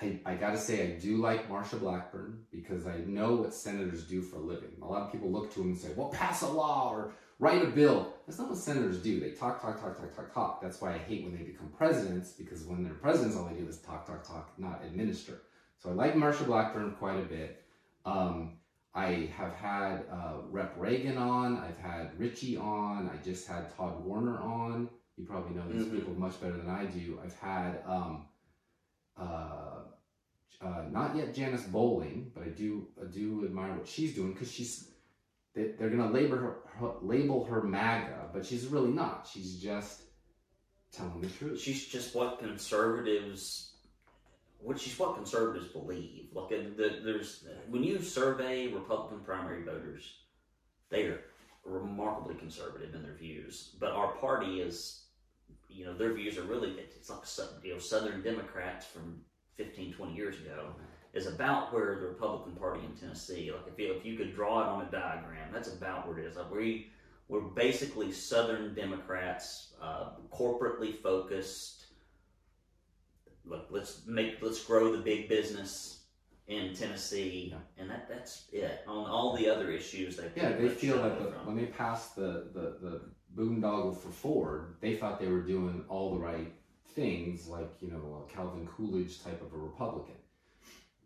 [0.01, 4.20] I, I gotta say, I do like Marsha Blackburn because I know what senators do
[4.20, 4.70] for a living.
[4.83, 7.62] A lot of people look to them and say, well, pass a law or write
[7.62, 8.12] a bill.
[8.27, 9.20] That's not what senators do.
[9.20, 10.62] They talk, talk, talk, talk, talk, talk.
[10.62, 13.66] That's why I hate when they become presidents because when they're presidents, all they do
[13.68, 15.43] is talk, talk, talk, not administer.
[15.79, 17.62] So I like Marsha Blackburn quite a bit.
[18.05, 18.59] Um,
[18.95, 21.59] I have had uh, Rep Reagan on.
[21.59, 23.09] I've had Richie on.
[23.12, 24.91] I just had Todd Warner on.
[25.16, 25.93] You probably know these Mhm.
[25.93, 27.18] people much better than I do.
[27.25, 28.27] I've had um,
[29.18, 29.82] uh,
[30.60, 34.50] uh, not yet Janice Bowling, but I do I do admire what she's doing because
[34.50, 34.88] she's
[35.54, 39.28] they, they're gonna label her, her label her MAGA, but she's really not.
[39.30, 40.02] She's just
[40.92, 41.60] telling the truth.
[41.60, 43.72] She's just what conservatives,
[44.58, 46.28] what she's what conservatives believe.
[46.32, 50.18] Like uh, the, there's when you survey Republican primary voters,
[50.90, 51.20] they are
[51.64, 53.74] remarkably conservative in their views.
[53.78, 55.04] But our party is,
[55.75, 57.20] you know, their views are really it's like
[57.64, 59.20] you know Southern Democrats from
[59.57, 60.75] 15, 20 years ago
[61.12, 63.51] is about where the Republican Party in Tennessee.
[63.53, 66.27] Like if you, if you could draw it on a diagram, that's about where it
[66.27, 66.37] is.
[66.37, 66.91] Like we
[67.29, 71.87] we're basically Southern Democrats, uh, corporately focused,
[73.45, 76.05] look, let's make let's grow the big business
[76.49, 77.59] in Tennessee, Yeah.
[77.79, 78.81] and that that's it.
[78.87, 82.49] On all the other issues, they Yeah, they feel that the, when they pass the,
[82.53, 83.01] the, the
[83.37, 86.53] boondoggle for Ford, they thought they were doing all the right
[86.95, 90.14] things, like, you know, a Calvin Coolidge type of a Republican.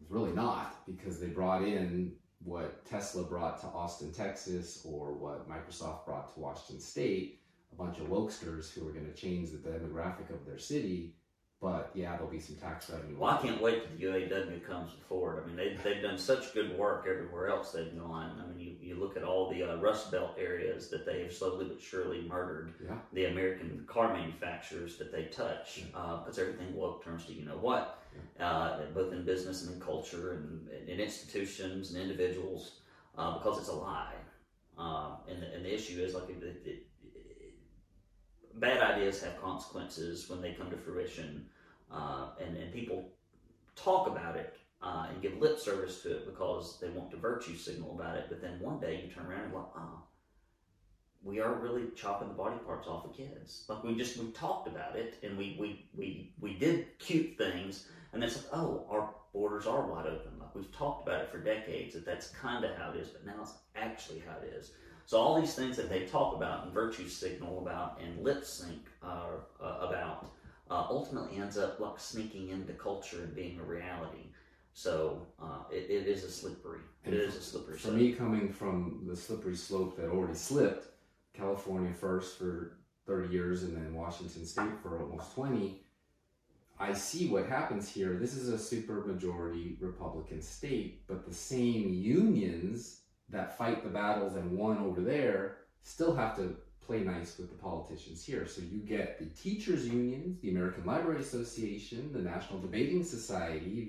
[0.01, 2.13] It's really not, because they brought in
[2.45, 7.41] what Tesla brought to Austin, Texas, or what Microsoft brought to Washington State,
[7.73, 11.15] a bunch of wokesters who are going to change the demographic of their city.
[11.61, 13.17] But yeah, there'll be some tax revenue.
[13.19, 15.43] Well, I can't wait till the UAW comes forward.
[15.43, 18.39] I mean, they, they've done such good work everywhere else they've gone.
[18.39, 21.33] I mean, you, you look at all the uh, Rust Belt areas that they have
[21.33, 22.97] slowly but surely murdered, Yeah.
[23.15, 28.03] the American car manufacturers that they touch, because everything woke turns to you know what,
[28.39, 32.81] uh, both in business and in culture and in institutions and individuals,
[33.17, 34.13] uh, because it's a lie.
[34.77, 36.86] Um, and, the, and the issue is like it, it,
[38.59, 41.47] bad ideas have consequences when they come to fruition,
[41.91, 43.11] uh, and and people
[43.75, 47.57] talk about it uh, and give lip service to it because they want to virtue
[47.57, 48.27] signal about it.
[48.29, 50.03] But then one day you turn around and go, oh,
[51.23, 53.65] we are really chopping the body parts off of kids.
[53.69, 57.89] Like we just we talked about it and we we we we did cute things,
[58.13, 60.39] and it's like, oh, our borders are wide open.
[60.39, 63.27] Like we've talked about it for decades that that's kind of how it is, but
[63.27, 64.73] now it's actually how it is.
[65.07, 68.83] So all these things that they talk about and virtue signal about and lip sync
[69.05, 69.29] uh,
[69.63, 70.33] uh, about
[70.69, 74.33] uh, ultimately ends up like sneaking into culture and being a reality.
[74.73, 76.81] So uh, it, it is a slippery.
[77.05, 77.75] It And is a slippery.
[77.75, 77.95] For slope.
[77.95, 80.89] me, coming from the slippery slope that already slipped,
[81.33, 85.83] California first for 30 years and then Washington State for almost 20,
[86.81, 88.15] I see what happens here.
[88.15, 94.37] This is a super majority Republican state, but the same unions that fight the battles
[94.37, 98.47] and won over there still have to play nice with the politicians here.
[98.47, 103.87] So you get the teachers' unions, the American Library Association, the National Debating Society,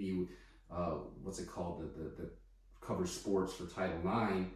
[0.70, 2.30] the uh, what's it called, the, the, the
[2.82, 4.48] covers sports for Title IX,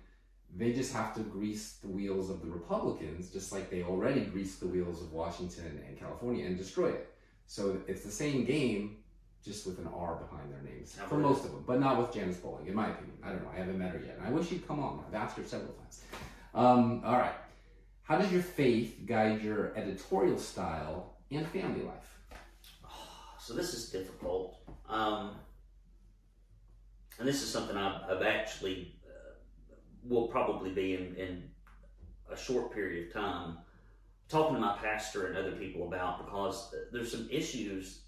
[0.56, 4.60] they just have to grease the wheels of the Republicans, just like they already greased
[4.60, 7.14] the wheels of Washington and California and destroyed it.
[7.48, 8.98] So it's the same game,
[9.44, 12.38] just with an R behind their names for most of them, but not with Janice
[12.38, 13.18] Bowling, in my opinion.
[13.24, 13.50] I don't know.
[13.54, 15.04] I haven't met her yet, and I wish she'd come on.
[15.08, 16.02] I've asked her several times.
[16.54, 17.34] Um, all right.
[18.04, 22.12] How does your faith guide your editorial style and family life?
[23.39, 24.58] So this is difficult.
[24.88, 25.32] Um,
[27.18, 29.34] and this is something I've, I've actually uh,
[30.04, 31.50] will probably be in, in
[32.32, 33.58] a short period of time
[34.30, 38.01] talking to my pastor and other people about because there's some issues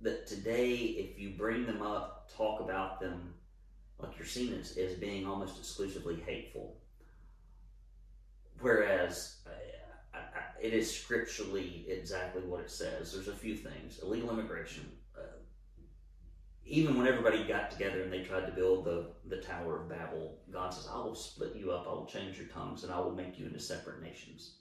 [0.00, 3.34] that today, if you bring them up, talk about them,
[3.98, 6.76] like you're seen as, as being almost exclusively hateful.
[8.60, 9.50] Whereas uh,
[10.14, 13.12] I, I, it is scripturally exactly what it says.
[13.12, 14.00] There's a few things.
[14.02, 14.90] Illegal immigration.
[15.16, 15.22] Uh,
[16.64, 20.38] even when everybody got together and they tried to build the, the Tower of Babel,
[20.50, 23.14] God says, I will split you up, I will change your tongues, and I will
[23.14, 24.56] make you into separate nations.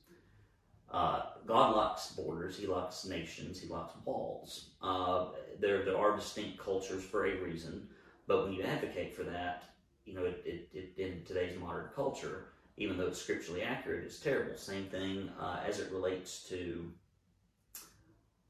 [0.96, 4.70] Uh, God locks borders, He locks nations, He locks walls.
[4.82, 5.26] Uh,
[5.60, 7.90] there, there are distinct cultures for a reason,
[8.28, 9.66] but when you advocate for that,
[10.06, 12.46] you know, it, it, it, in today's modern culture,
[12.78, 14.56] even though it's scripturally accurate, it's terrible.
[14.56, 16.90] Same thing uh, as it relates to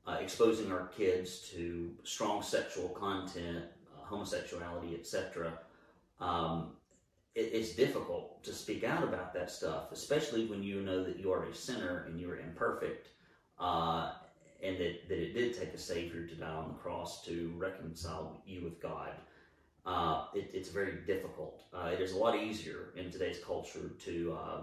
[0.05, 5.51] uh, exposing our kids to strong sexual content, uh, homosexuality, etc.
[6.19, 6.73] Um,
[7.35, 11.31] it, it's difficult to speak out about that stuff, especially when you know that you
[11.31, 13.09] are a sinner and you are imperfect,
[13.59, 14.13] uh,
[14.63, 18.41] and that, that it did take a Savior to die on the cross to reconcile
[18.45, 19.11] you with God.
[19.85, 21.63] Uh, it, it's very difficult.
[21.73, 24.61] Uh, it is a lot easier in today's culture to uh,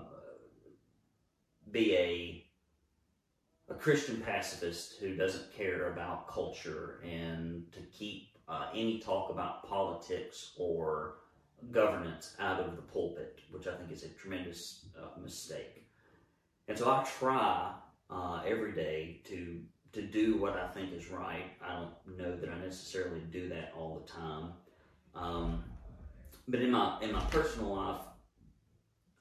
[1.71, 2.45] be a
[3.69, 9.67] a Christian pacifist who doesn't care about culture and to keep uh, any talk about
[9.67, 11.15] politics or
[11.71, 15.87] governance out of the pulpit, which I think is a tremendous uh, mistake.
[16.69, 17.73] And so I try
[18.11, 19.61] uh, every day to
[19.93, 21.45] to do what I think is right.
[21.63, 24.53] I don't know that I necessarily do that all the time.
[25.15, 25.65] Um,
[26.49, 28.01] but in my in my personal life,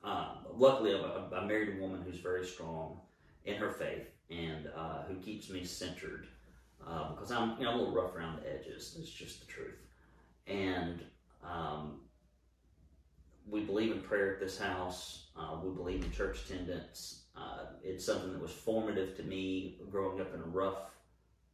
[0.04, 3.02] uh, luckily I, I married a woman who's very strong
[3.46, 6.28] in her faith and uh, who keeps me centered
[6.88, 8.96] uh, because I'm you know a little rough around the edges.
[9.00, 9.80] It's just the truth,
[10.48, 11.02] and
[11.44, 12.00] um,
[13.52, 15.28] we believe in prayer at this house.
[15.38, 17.24] Uh, we believe in church attendance.
[17.36, 20.80] Uh, it's something that was formative to me growing up in a rough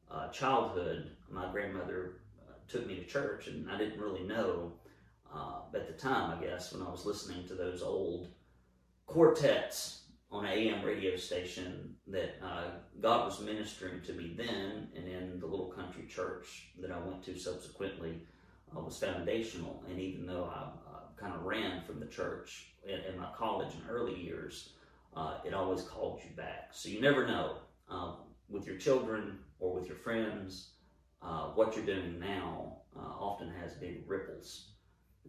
[0.09, 1.11] uh, childhood.
[1.29, 4.73] My grandmother uh, took me to church, and I didn't really know
[5.33, 8.29] uh, at the time, I guess, when I was listening to those old
[9.07, 12.65] quartets on an AM radio station that uh,
[13.01, 17.23] God was ministering to me then, and in the little country church that I went
[17.25, 18.21] to subsequently
[18.76, 19.84] uh, was foundational.
[19.89, 20.70] And even though I
[21.20, 24.70] kind of ran from the church in, in my college and early years,
[25.15, 26.70] uh, it always called you back.
[26.72, 27.57] So you never know
[27.89, 28.18] um,
[28.49, 30.72] with your children or with your friends,
[31.22, 34.70] uh, what you're doing now uh, often has big ripples.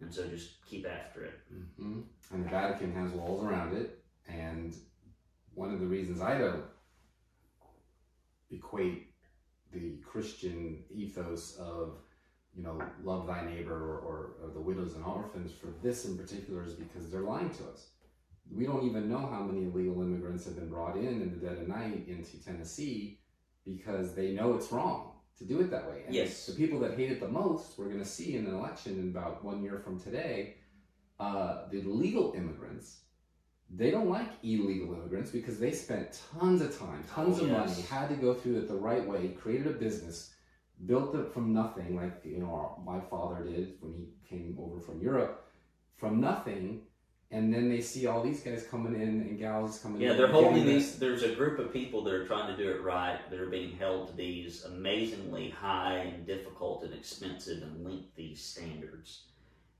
[0.01, 1.39] And so just keep after it.
[1.77, 4.03] hmm And the Vatican has walls around it.
[4.27, 4.75] And
[5.55, 6.63] one of the reasons I don't
[8.51, 9.11] equate
[9.71, 11.97] the Christian ethos of,
[12.59, 16.17] you know, love thy neighbor or, or, or the widows and orphans for this in
[16.17, 17.87] particular is because they're lying to us.
[18.53, 21.57] We don't even know how many illegal immigrants have been brought in in the dead
[21.59, 23.19] of night into Tennessee
[23.65, 26.03] because they know it's wrong to do it that way.
[26.05, 26.47] And Yes.
[26.47, 29.09] the people that hate it the most, we're going to see in an election in
[29.15, 30.55] about one year from today,
[31.19, 33.01] uh, the legal immigrants,
[33.69, 37.69] they don't like illegal immigrants because they spent tons of time, tons Oh, of yes.
[37.69, 40.33] money, had to go through it the right way, created a business,
[40.85, 44.79] built it from nothing, like you know our, my father did when he came over
[44.79, 45.47] from Europe,
[45.97, 46.81] from nothing,
[47.31, 50.17] and then they see all these guys coming in and gals coming Yeah, in.
[50.17, 50.97] they're holding these.
[50.97, 53.19] There's a group of people that are trying to do it right.
[53.29, 59.25] that are being held to these amazingly high and difficult and expensive and lengthy standards,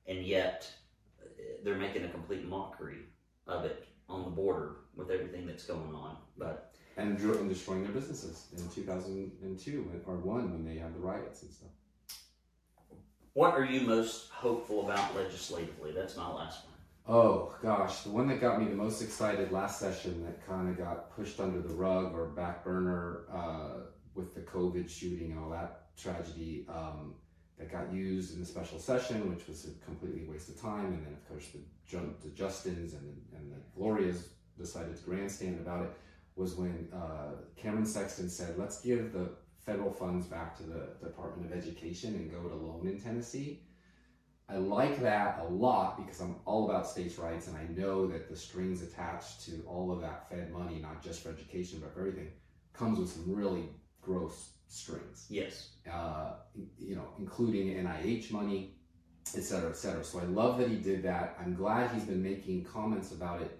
[0.07, 0.69] and yet
[1.63, 2.99] they're making a complete mockery
[3.47, 6.17] of it on the border with everything that's going on.
[6.37, 6.68] But
[6.99, 11.43] and, dr- and destroying their businesses in 2002 or one when they had the riots
[11.43, 11.69] and stuff.
[13.33, 15.91] what are you most hopeful about legislatively?
[15.91, 16.73] That's my last one.
[17.07, 20.77] Oh gosh, the one that got me the most excited last session that kind of
[20.77, 25.49] got pushed under the rug or back burner uh, with the Covenant shooting and all
[25.49, 27.15] that tragedy um,
[27.57, 30.85] that got used in the special session, which was a completely waste of time.
[30.85, 35.59] And then of course the, Ju- the Justins and, and the Glorias decided to grandstand
[35.59, 35.91] about it.
[36.39, 39.31] Was when uh, Cameron Sexton said, "Let's give the
[39.65, 43.63] federal funds back to the Department of Education and go it alone in Tennessee."
[44.47, 48.29] I like that a lot because I'm all about states' rights and I know that
[48.29, 51.99] the strings attached to all of that Fed money, not just for education but for
[51.99, 52.29] everything,
[52.73, 53.69] comes with some really
[54.01, 55.27] gross strings.
[55.29, 55.73] Yes.
[55.91, 56.35] Uh,
[56.79, 58.75] you know, including NIH money,
[59.35, 60.03] et cetera, et cetera.
[60.03, 61.37] So I love that he did that.
[61.39, 63.58] I'm glad he's been making comments about it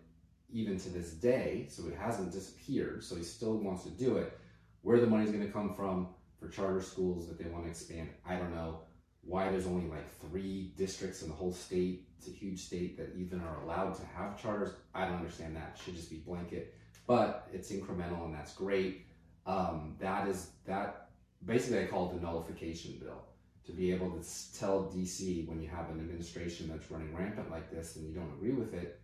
[0.52, 3.04] even to this day, so it hasn't disappeared.
[3.04, 4.38] So he still wants to do it.
[4.82, 6.08] Where the money's going to come from
[6.40, 8.80] for charter schools that they want to expand, I don't know
[9.22, 12.08] why there's only like three districts in the whole state.
[12.18, 14.72] It's a huge state that even are allowed to have charters.
[14.94, 15.76] I don't understand that.
[15.76, 16.74] It should just be blanket,
[17.08, 19.06] but it's incremental and that's great.
[19.46, 21.10] Um, that is that
[21.46, 23.24] basically I call it the nullification bill
[23.66, 24.24] to be able to
[24.58, 28.34] tell DC when you have an administration that's running rampant like this and you don't
[28.34, 29.00] agree with it,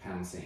[0.00, 0.44] pound sand.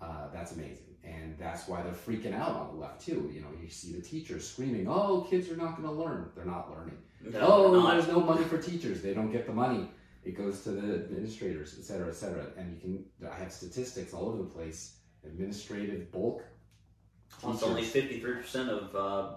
[0.00, 3.30] Uh, that's amazing, and that's why they're freaking out on the left too.
[3.32, 6.30] You know, you see the teachers screaming, "Oh, kids are not going to learn.
[6.34, 7.94] They're not learning." No, oh, not.
[7.94, 9.02] there's no money for teachers.
[9.02, 9.88] They don't get the money.
[10.24, 12.46] It goes to the administrators, et cetera, et cetera.
[12.56, 14.96] And you can, I have statistics all over the place.
[15.24, 16.42] Administrative bulk.
[17.42, 19.36] Well, it's only 53% of uh,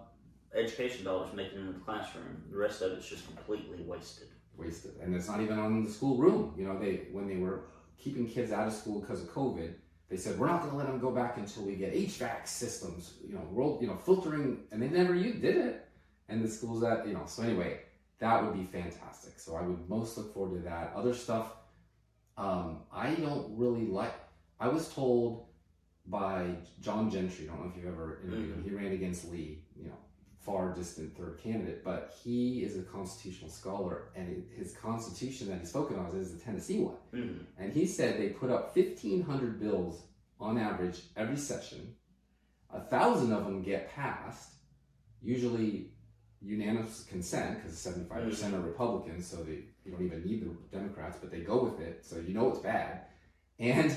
[0.55, 2.43] education dollars making it into the classroom.
[2.51, 4.29] The rest of it's just completely wasted.
[4.57, 6.53] wasted, and it's not even on the school room.
[6.57, 7.65] You know, they when they were
[7.99, 9.73] keeping kids out of school because of COVID,
[10.09, 13.13] they said we're not going to let them go back until we get HVAC systems.
[13.25, 15.85] You know, world, you know, filtering, and they never you did it.
[16.27, 17.81] And the schools that you know, so anyway,
[18.19, 19.39] that would be fantastic.
[19.39, 20.93] So I would most look forward to that.
[20.95, 21.53] Other stuff,
[22.37, 24.13] um, I don't really like.
[24.59, 25.45] I was told
[26.05, 27.47] by John Gentry.
[27.47, 28.63] I don't know if you've ever interviewed him.
[28.63, 29.63] He ran against Lee.
[30.39, 35.69] Far distant third candidate, but he is a constitutional scholar, and his constitution that he's
[35.69, 36.95] spoken on is the Tennessee one.
[37.13, 37.45] Mhm.
[37.57, 40.07] And he said they put up 1,500 bills
[40.39, 41.95] on average every session.
[42.69, 44.53] A thousand of them get passed,
[45.21, 45.91] usually
[46.41, 51.31] unanimous consent, because 75% are Republicans, so they, you don't even need the Democrats, but
[51.31, 53.07] they go with it, so you know it's bad.
[53.59, 53.93] And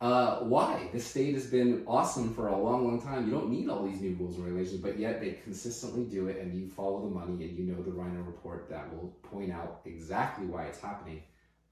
[0.00, 0.88] uh, why?
[0.92, 3.26] The state has been awesome for a long, long time.
[3.26, 6.38] You don't need all these new rules and regulations, but yet they consistently do it,
[6.38, 9.80] and you follow the money, and you know the Rhino report that will point out
[9.84, 11.22] exactly why it's happening.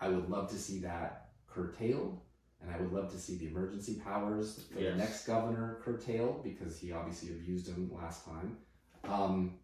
[0.00, 2.20] I would love to see that curtailed,
[2.60, 4.92] and I would love to see the emergency powers for Yes.
[4.92, 8.58] the next governor curtailed because he obviously abused them last time.
[9.04, 9.54] Um,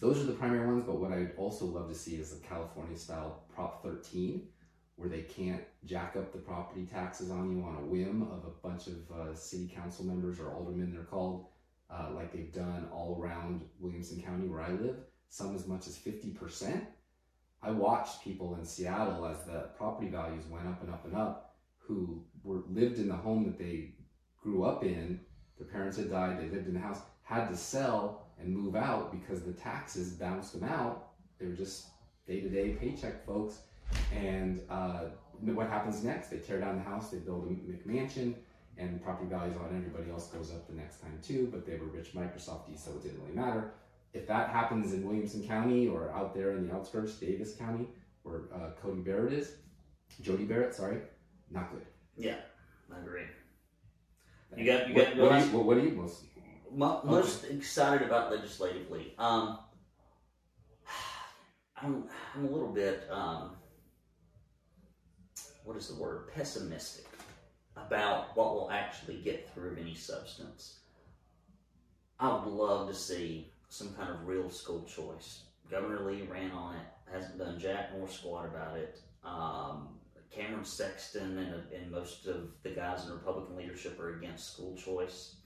[0.00, 2.96] those are the primary ones, but what I'd also love to see is the California
[2.96, 4.46] style Prop 13,
[4.96, 8.66] where they can't jack up the property taxes on you on a whim of a
[8.66, 11.46] bunch of uh, city council members or aldermen, they're called,
[11.90, 14.96] uh, like they've done all around Williamson County where I live,
[15.28, 16.86] some as much as 50%.
[17.62, 21.56] I watched people in Seattle as the property values went up and up and up
[21.78, 23.94] who were lived in the home that they
[24.42, 25.20] grew up in.
[25.58, 26.38] Their parents had died.
[26.38, 27.00] They lived in the house.
[27.22, 31.12] Had to sell and move out because the taxes bounced them out.
[31.38, 31.86] They were just
[32.26, 33.60] day to day paycheck folks.
[34.12, 35.04] And uh,
[35.40, 36.28] what happens next?
[36.28, 37.10] They tear down the house.
[37.10, 38.34] They build a McMansion,
[38.78, 41.48] and property values on everybody else goes up the next time too.
[41.52, 43.72] But they were rich Microsofties, so it didn't really matter.
[44.12, 47.88] If that happens in Williamson County or out there in the outskirts, Davis County,
[48.22, 49.56] where uh, Cody Barrett is,
[50.22, 50.98] Jody Barrett, sorry,
[51.50, 51.84] not good.
[52.16, 52.36] Yeah,
[52.94, 53.24] I agree.
[54.56, 56.24] You got you what, got what, are you, what, are you most?
[56.72, 59.14] Mo- most excited about legislatively.
[59.18, 59.58] Um,
[61.82, 62.04] I'm,
[62.34, 63.56] I'm a little bit, um,
[65.64, 66.32] what is the word?
[66.34, 67.06] Pessimistic
[67.76, 70.80] about what will actually get through of any substance.
[72.20, 75.42] I would love to see some kind of real school choice.
[75.70, 79.00] Governor Lee ran on it, hasn't done jack nor squat about it.
[79.24, 79.88] Um,
[80.30, 85.36] Cameron Sexton and, and most of the guys in Republican leadership are against school choice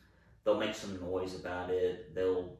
[0.49, 2.15] they'll make some noise about it.
[2.15, 2.57] They'll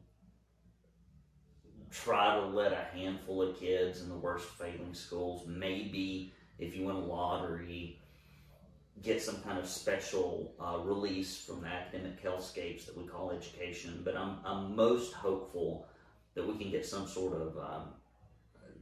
[1.89, 6.85] try to let a handful of kids in the worst failing schools, maybe if you
[6.85, 7.99] win a lottery,
[9.01, 14.01] get some kind of special uh, release from the academic hellscapes that we call education.
[14.03, 15.87] But I'm, I'm most hopeful
[16.35, 17.83] that we can get some sort of um,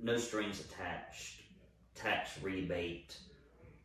[0.02, 1.44] no strings attached
[1.96, 3.18] tax rebate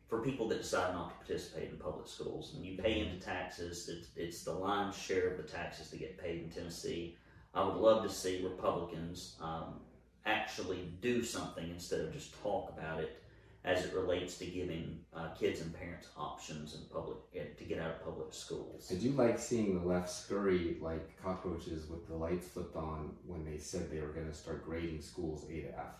[0.07, 2.53] for people that decide not to participate in public schools.
[2.55, 6.17] And you pay into taxes, it's, it's the lion's share of the taxes that get
[6.17, 7.17] paid in Tennessee.
[7.53, 9.79] I would love to see Republicans um,
[10.25, 13.22] actually do something instead of just talk about it
[13.65, 17.79] as it relates to giving uh, kids and parents options in public eh, to get
[17.79, 18.91] out of public schools.
[18.91, 23.45] I do like seeing the left scurry like cockroaches with the lights flipped on when
[23.45, 25.95] they said they were going to start grading schools A to F.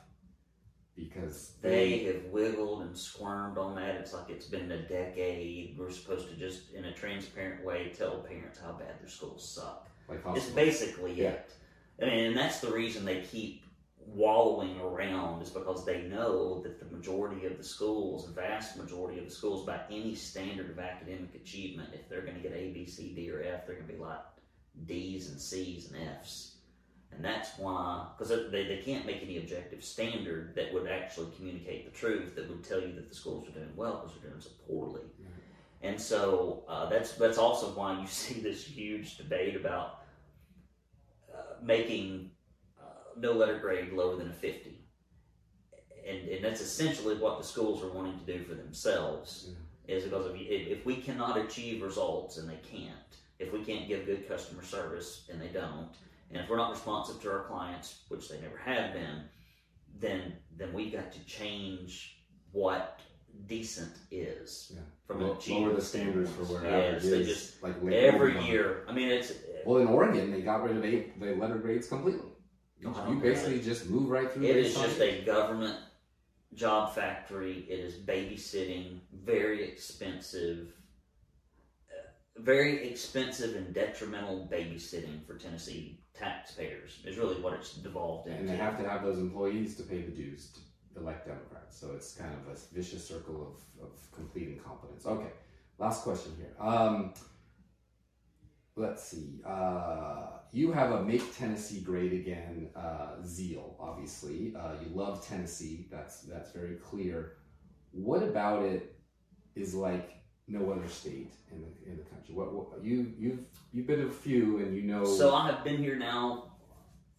[0.95, 3.95] Because They have wiggled and squirmed on that.
[3.95, 5.75] It's like it's been a decade.
[5.79, 9.89] We're supposed to just, in a transparent way, tell parents how bad their schools suck.
[10.07, 11.29] like It's basically Yeah.
[11.31, 11.51] it.
[12.01, 13.63] I mean, and that's the reason they keep
[14.07, 19.25] wallowing around is because they know that the majority of the schools, vast majority of
[19.25, 22.85] the schools, by any standard of academic achievement, if they're going to get A, B,
[22.85, 24.19] C, D, or F, they're going to be like
[24.85, 26.55] D's and C's and F's.
[27.11, 31.85] And that's why, because they, they can't make any objective standard that would actually communicate
[31.85, 34.41] the truth that would tell you that the schools are doing well because they're doing
[34.41, 35.01] so poorly.
[35.83, 39.99] And so uh, that's that's also why you see this huge debate about
[41.33, 42.31] uh, making
[43.17, 44.79] no letter grade lower than a 50.
[46.07, 49.51] And, and that's essentially what the schools are wanting to do for themselves.
[49.87, 52.95] Is because if, you, if we cannot achieve results, and they can't,
[53.39, 55.89] if we can't give good customer service, and they don't,
[56.31, 59.23] and if we're not responsive to our clients, which they never have been,
[59.99, 62.17] then then we've got to change
[62.51, 62.99] what
[63.47, 64.81] decent is Yeah.
[65.05, 67.27] from an lower the standards for where Yes, average they is.
[67.27, 68.85] just like like every year.
[68.87, 69.33] I mean, it's
[69.65, 72.29] Well, in Oregon, they got rid of eight, the letter grades completely.
[72.83, 74.43] You, Oh, you basically just move right through.
[74.43, 75.77] It based just a government
[76.53, 77.65] job factory.
[77.69, 80.73] It is babysitting, very expensive,
[81.89, 86.99] uh, very expensive and detrimental babysitting for Tennessee taxpayers.
[87.05, 88.39] Is really what it's devolved into.
[88.41, 91.79] and they have to have those employees to pay the dues to elect Democrats.
[91.79, 95.05] So it's kind of a vicious circle of, of complete incompetence.
[95.05, 95.31] Okay,
[95.79, 96.53] last question here.
[96.59, 97.13] Um,
[98.75, 99.41] let's see.
[99.45, 103.75] Uh, you have a make Tennessee great again uh, zeal.
[103.79, 105.87] Obviously, uh, you love Tennessee.
[105.91, 107.37] That's that's very clear.
[107.91, 108.95] What about it
[109.55, 110.11] is like
[110.47, 112.35] no other state in the in the country?
[112.35, 113.39] What, what you you've
[113.71, 115.05] you've been to a few and you know.
[115.05, 116.51] So I have been here now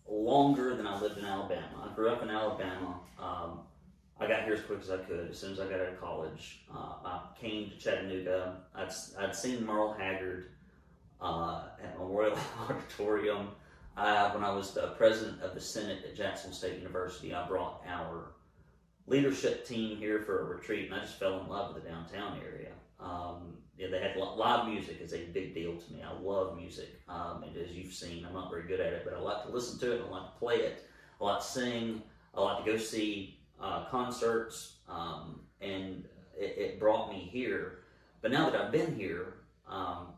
[0.09, 1.91] longer than I lived in Alabama.
[1.91, 3.01] I grew up in Alabama.
[3.19, 3.61] Um,
[4.21, 5.31] I got here as quick as I could.
[5.31, 8.59] As soon as I got out of college, uh, I came to Chattanooga.
[8.75, 10.51] I'd, I'd seen Merle Haggard
[11.21, 12.39] uh, at Memorial
[12.69, 13.49] Auditorium.
[13.97, 18.33] When I was the president of the Senate at Jackson State University, I brought our
[19.07, 22.39] leadership team here for a retreat, and I just fell in love with the downtown
[22.45, 22.73] area.
[23.01, 26.03] Um, yeah, they had live music is a big deal to me.
[26.03, 29.15] I love music, um, and as you've seen, I'm not very good at it, but
[29.15, 30.03] I like to listen to it.
[30.07, 30.89] I like to play it.
[31.21, 32.03] I like to sing.
[32.35, 36.05] I like to go see uh, concerts, um, and
[36.39, 37.81] it, it brought me here.
[38.23, 39.35] But now that I've been here
[39.69, 40.09] um,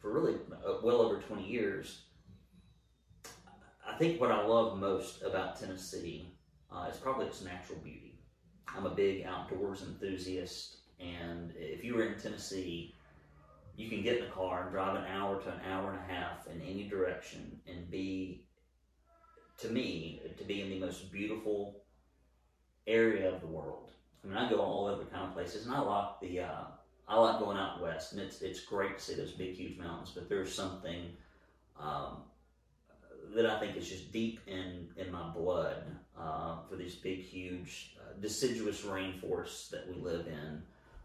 [0.00, 0.34] for really
[0.66, 2.02] uh, well over 20 years,
[3.86, 6.30] I think what I love most about Tennessee
[6.72, 8.18] uh, is probably its natural beauty.
[8.76, 12.94] I'm a big outdoors enthusiast, and if you were in Tennessee,
[13.76, 16.12] you can get in a car and drive an hour to an hour and a
[16.12, 18.44] half in any direction and be,
[19.58, 21.82] to me, to be in the most beautiful
[22.86, 23.90] area of the world.
[24.22, 26.64] I mean, I go all over kind of places, and I like the uh,
[27.08, 30.12] I like going out west, and it's it's great to see those big, huge mountains.
[30.14, 31.06] But there's something
[31.80, 32.18] um,
[33.34, 35.84] that I think is just deep in in my blood
[36.18, 40.62] uh, for these big, huge, uh, deciduous rainforests that we live in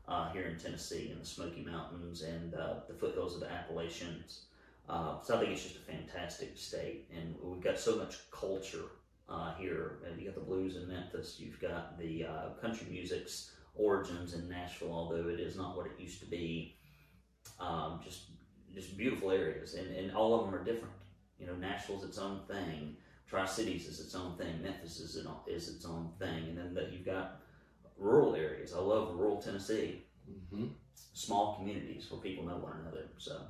[0.07, 4.41] uh, here in Tennessee, in the Smoky Mountains and uh, the foothills of the Appalachians.
[4.89, 8.83] Uh, so I think it's just a fantastic state, and we've got so much culture
[9.29, 9.99] uh, here.
[10.19, 12.25] You got the blues in Memphis, you've got the
[12.61, 16.76] country music's origins in Nashville, although it is not what it used to be.
[17.59, 18.30] Um, just
[18.74, 20.93] just beautiful areas, and, and all of them are different.
[21.39, 22.95] You know, Nashville's its own thing.
[23.28, 24.61] Tri Cities is its own thing.
[24.61, 27.41] Memphis is, it, is its own thing, and then that you've got
[27.97, 28.74] rural areas.
[28.74, 30.03] I love rural Tennessee.
[30.30, 30.67] Mm-hmm.
[31.13, 33.07] Small communities where people know one another.
[33.17, 33.41] So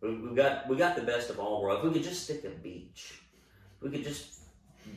[0.00, 1.84] we've got we got the best of all worlds.
[1.84, 3.20] We could just stick a beach.
[3.80, 4.39] We could just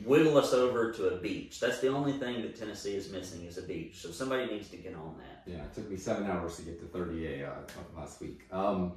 [0.04, 1.60] wiggle us over to a beach.
[1.60, 3.96] That's the only thing that Tennessee is missing is a beach.
[4.00, 5.50] So somebody needs to get on that.
[5.50, 7.52] Yeah, it took me seven hours to get to 30A uh,
[7.96, 8.42] last week.
[8.52, 8.92] Um,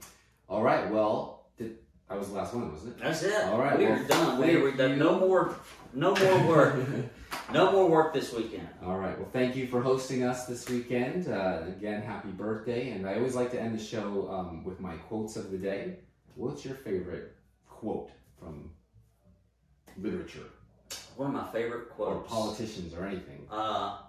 [0.49, 1.77] all right, well, did,
[2.09, 3.03] that was the last one, wasn't it?
[3.03, 3.43] That's it.
[3.45, 4.41] All right, we well, are done.
[4.41, 4.97] We are done.
[4.97, 5.55] No more,
[5.93, 6.75] no more work.
[7.53, 8.67] no more work this weekend.
[8.83, 9.17] All right.
[9.17, 11.27] Well, thank you for hosting us this weekend.
[11.27, 12.91] Uh, again, happy birthday!
[12.91, 15.97] And I always like to end the show um, with my quotes of the day.
[16.35, 17.35] What's your favorite
[17.67, 18.71] quote from
[19.97, 20.45] literature?
[21.17, 22.11] One of my favorite quotes.
[22.11, 23.47] Or politicians or anything.
[23.51, 23.99] Uh,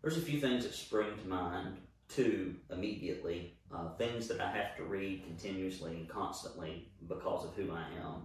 [0.00, 1.76] there's a few things that spring to mind.
[2.08, 3.54] Two immediately.
[3.74, 8.22] Uh, things that I have to read continuously and constantly because of who I am.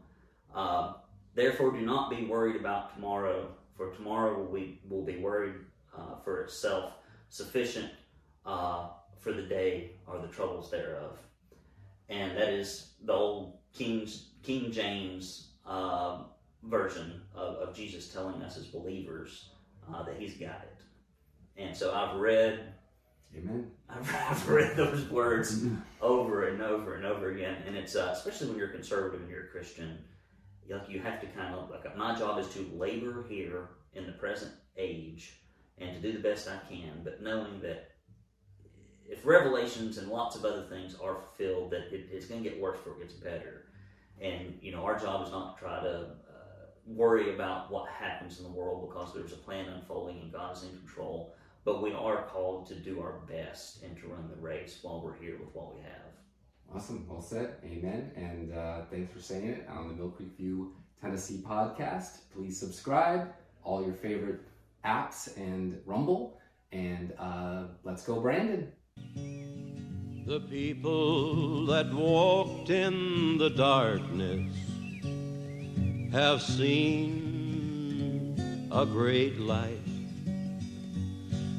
[0.54, 0.94] Uh,
[1.38, 5.54] Therefore, do not be worried about tomorrow, for tomorrow will be, will be worried
[5.96, 6.94] uh, for itself.
[7.30, 7.92] Sufficient
[8.44, 8.88] uh,
[9.20, 11.16] for the day are the troubles thereof.
[12.10, 16.24] And that is the old King's, King James uh,
[16.64, 19.50] version of, of Jesus telling us as believers
[19.94, 20.78] uh, that He's got it.
[21.58, 22.74] And so I've read,
[23.36, 23.72] Amen.
[23.90, 25.66] I've, I've read those words
[26.02, 29.46] over and over and over again, and it's uh, especially when you're conservative and you're
[29.46, 29.98] a Christian,
[30.70, 34.12] like you have to kind of like my job is to labor here in the
[34.14, 35.40] present age
[35.78, 37.92] and to do the best I can, but knowing that
[39.10, 42.60] if revelations and lots of other things are fulfilled, that it, it's going to get
[42.60, 43.66] worse before it gets better.
[44.20, 46.08] And you know, our job is not to try to
[46.88, 50.64] worry about what happens in the world because there's a plan unfolding and God is
[50.64, 51.36] in control.
[51.66, 55.18] But we are called to do our best and to run the race while we're
[55.18, 56.08] here with what we have.
[56.74, 57.06] Awesome.
[57.10, 57.56] Well said.
[57.66, 58.12] Amen.
[58.16, 62.20] And uh, thanks for saying it on the Mill Creek View Tennessee podcast.
[62.34, 63.34] Please subscribe,
[63.64, 64.40] all your favorite
[64.86, 66.40] apps and Rumble.
[66.72, 68.72] And uh, let's go, Brandon.
[70.26, 74.67] The people that walked in the darkness
[76.18, 78.10] have seen
[78.72, 79.78] a great light.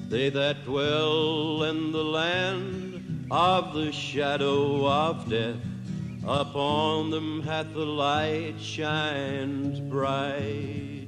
[0.08, 5.54] They that dwell in the land of the shadow of death,
[6.26, 11.06] upon them hath the light shined bright.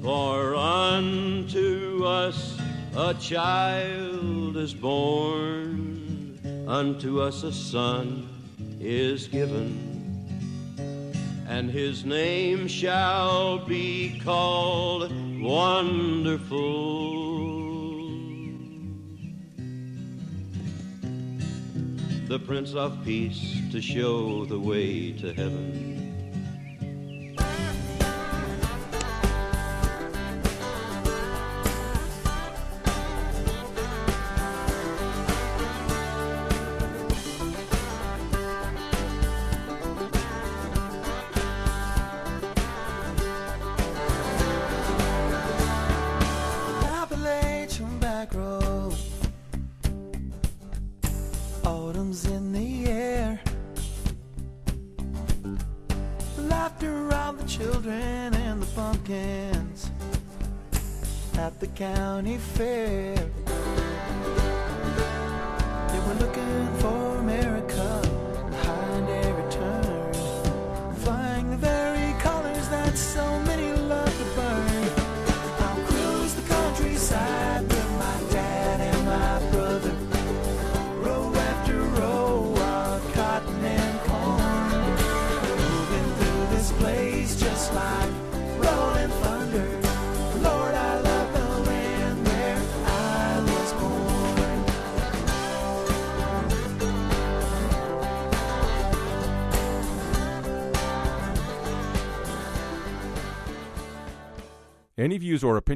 [0.00, 2.56] For unto us
[2.96, 6.38] a child is born,
[6.68, 8.28] unto us a son
[8.78, 9.93] is given
[11.46, 16.64] and his name shall be called Wonderful.
[22.28, 25.93] The Prince of Peace to show the way to heaven.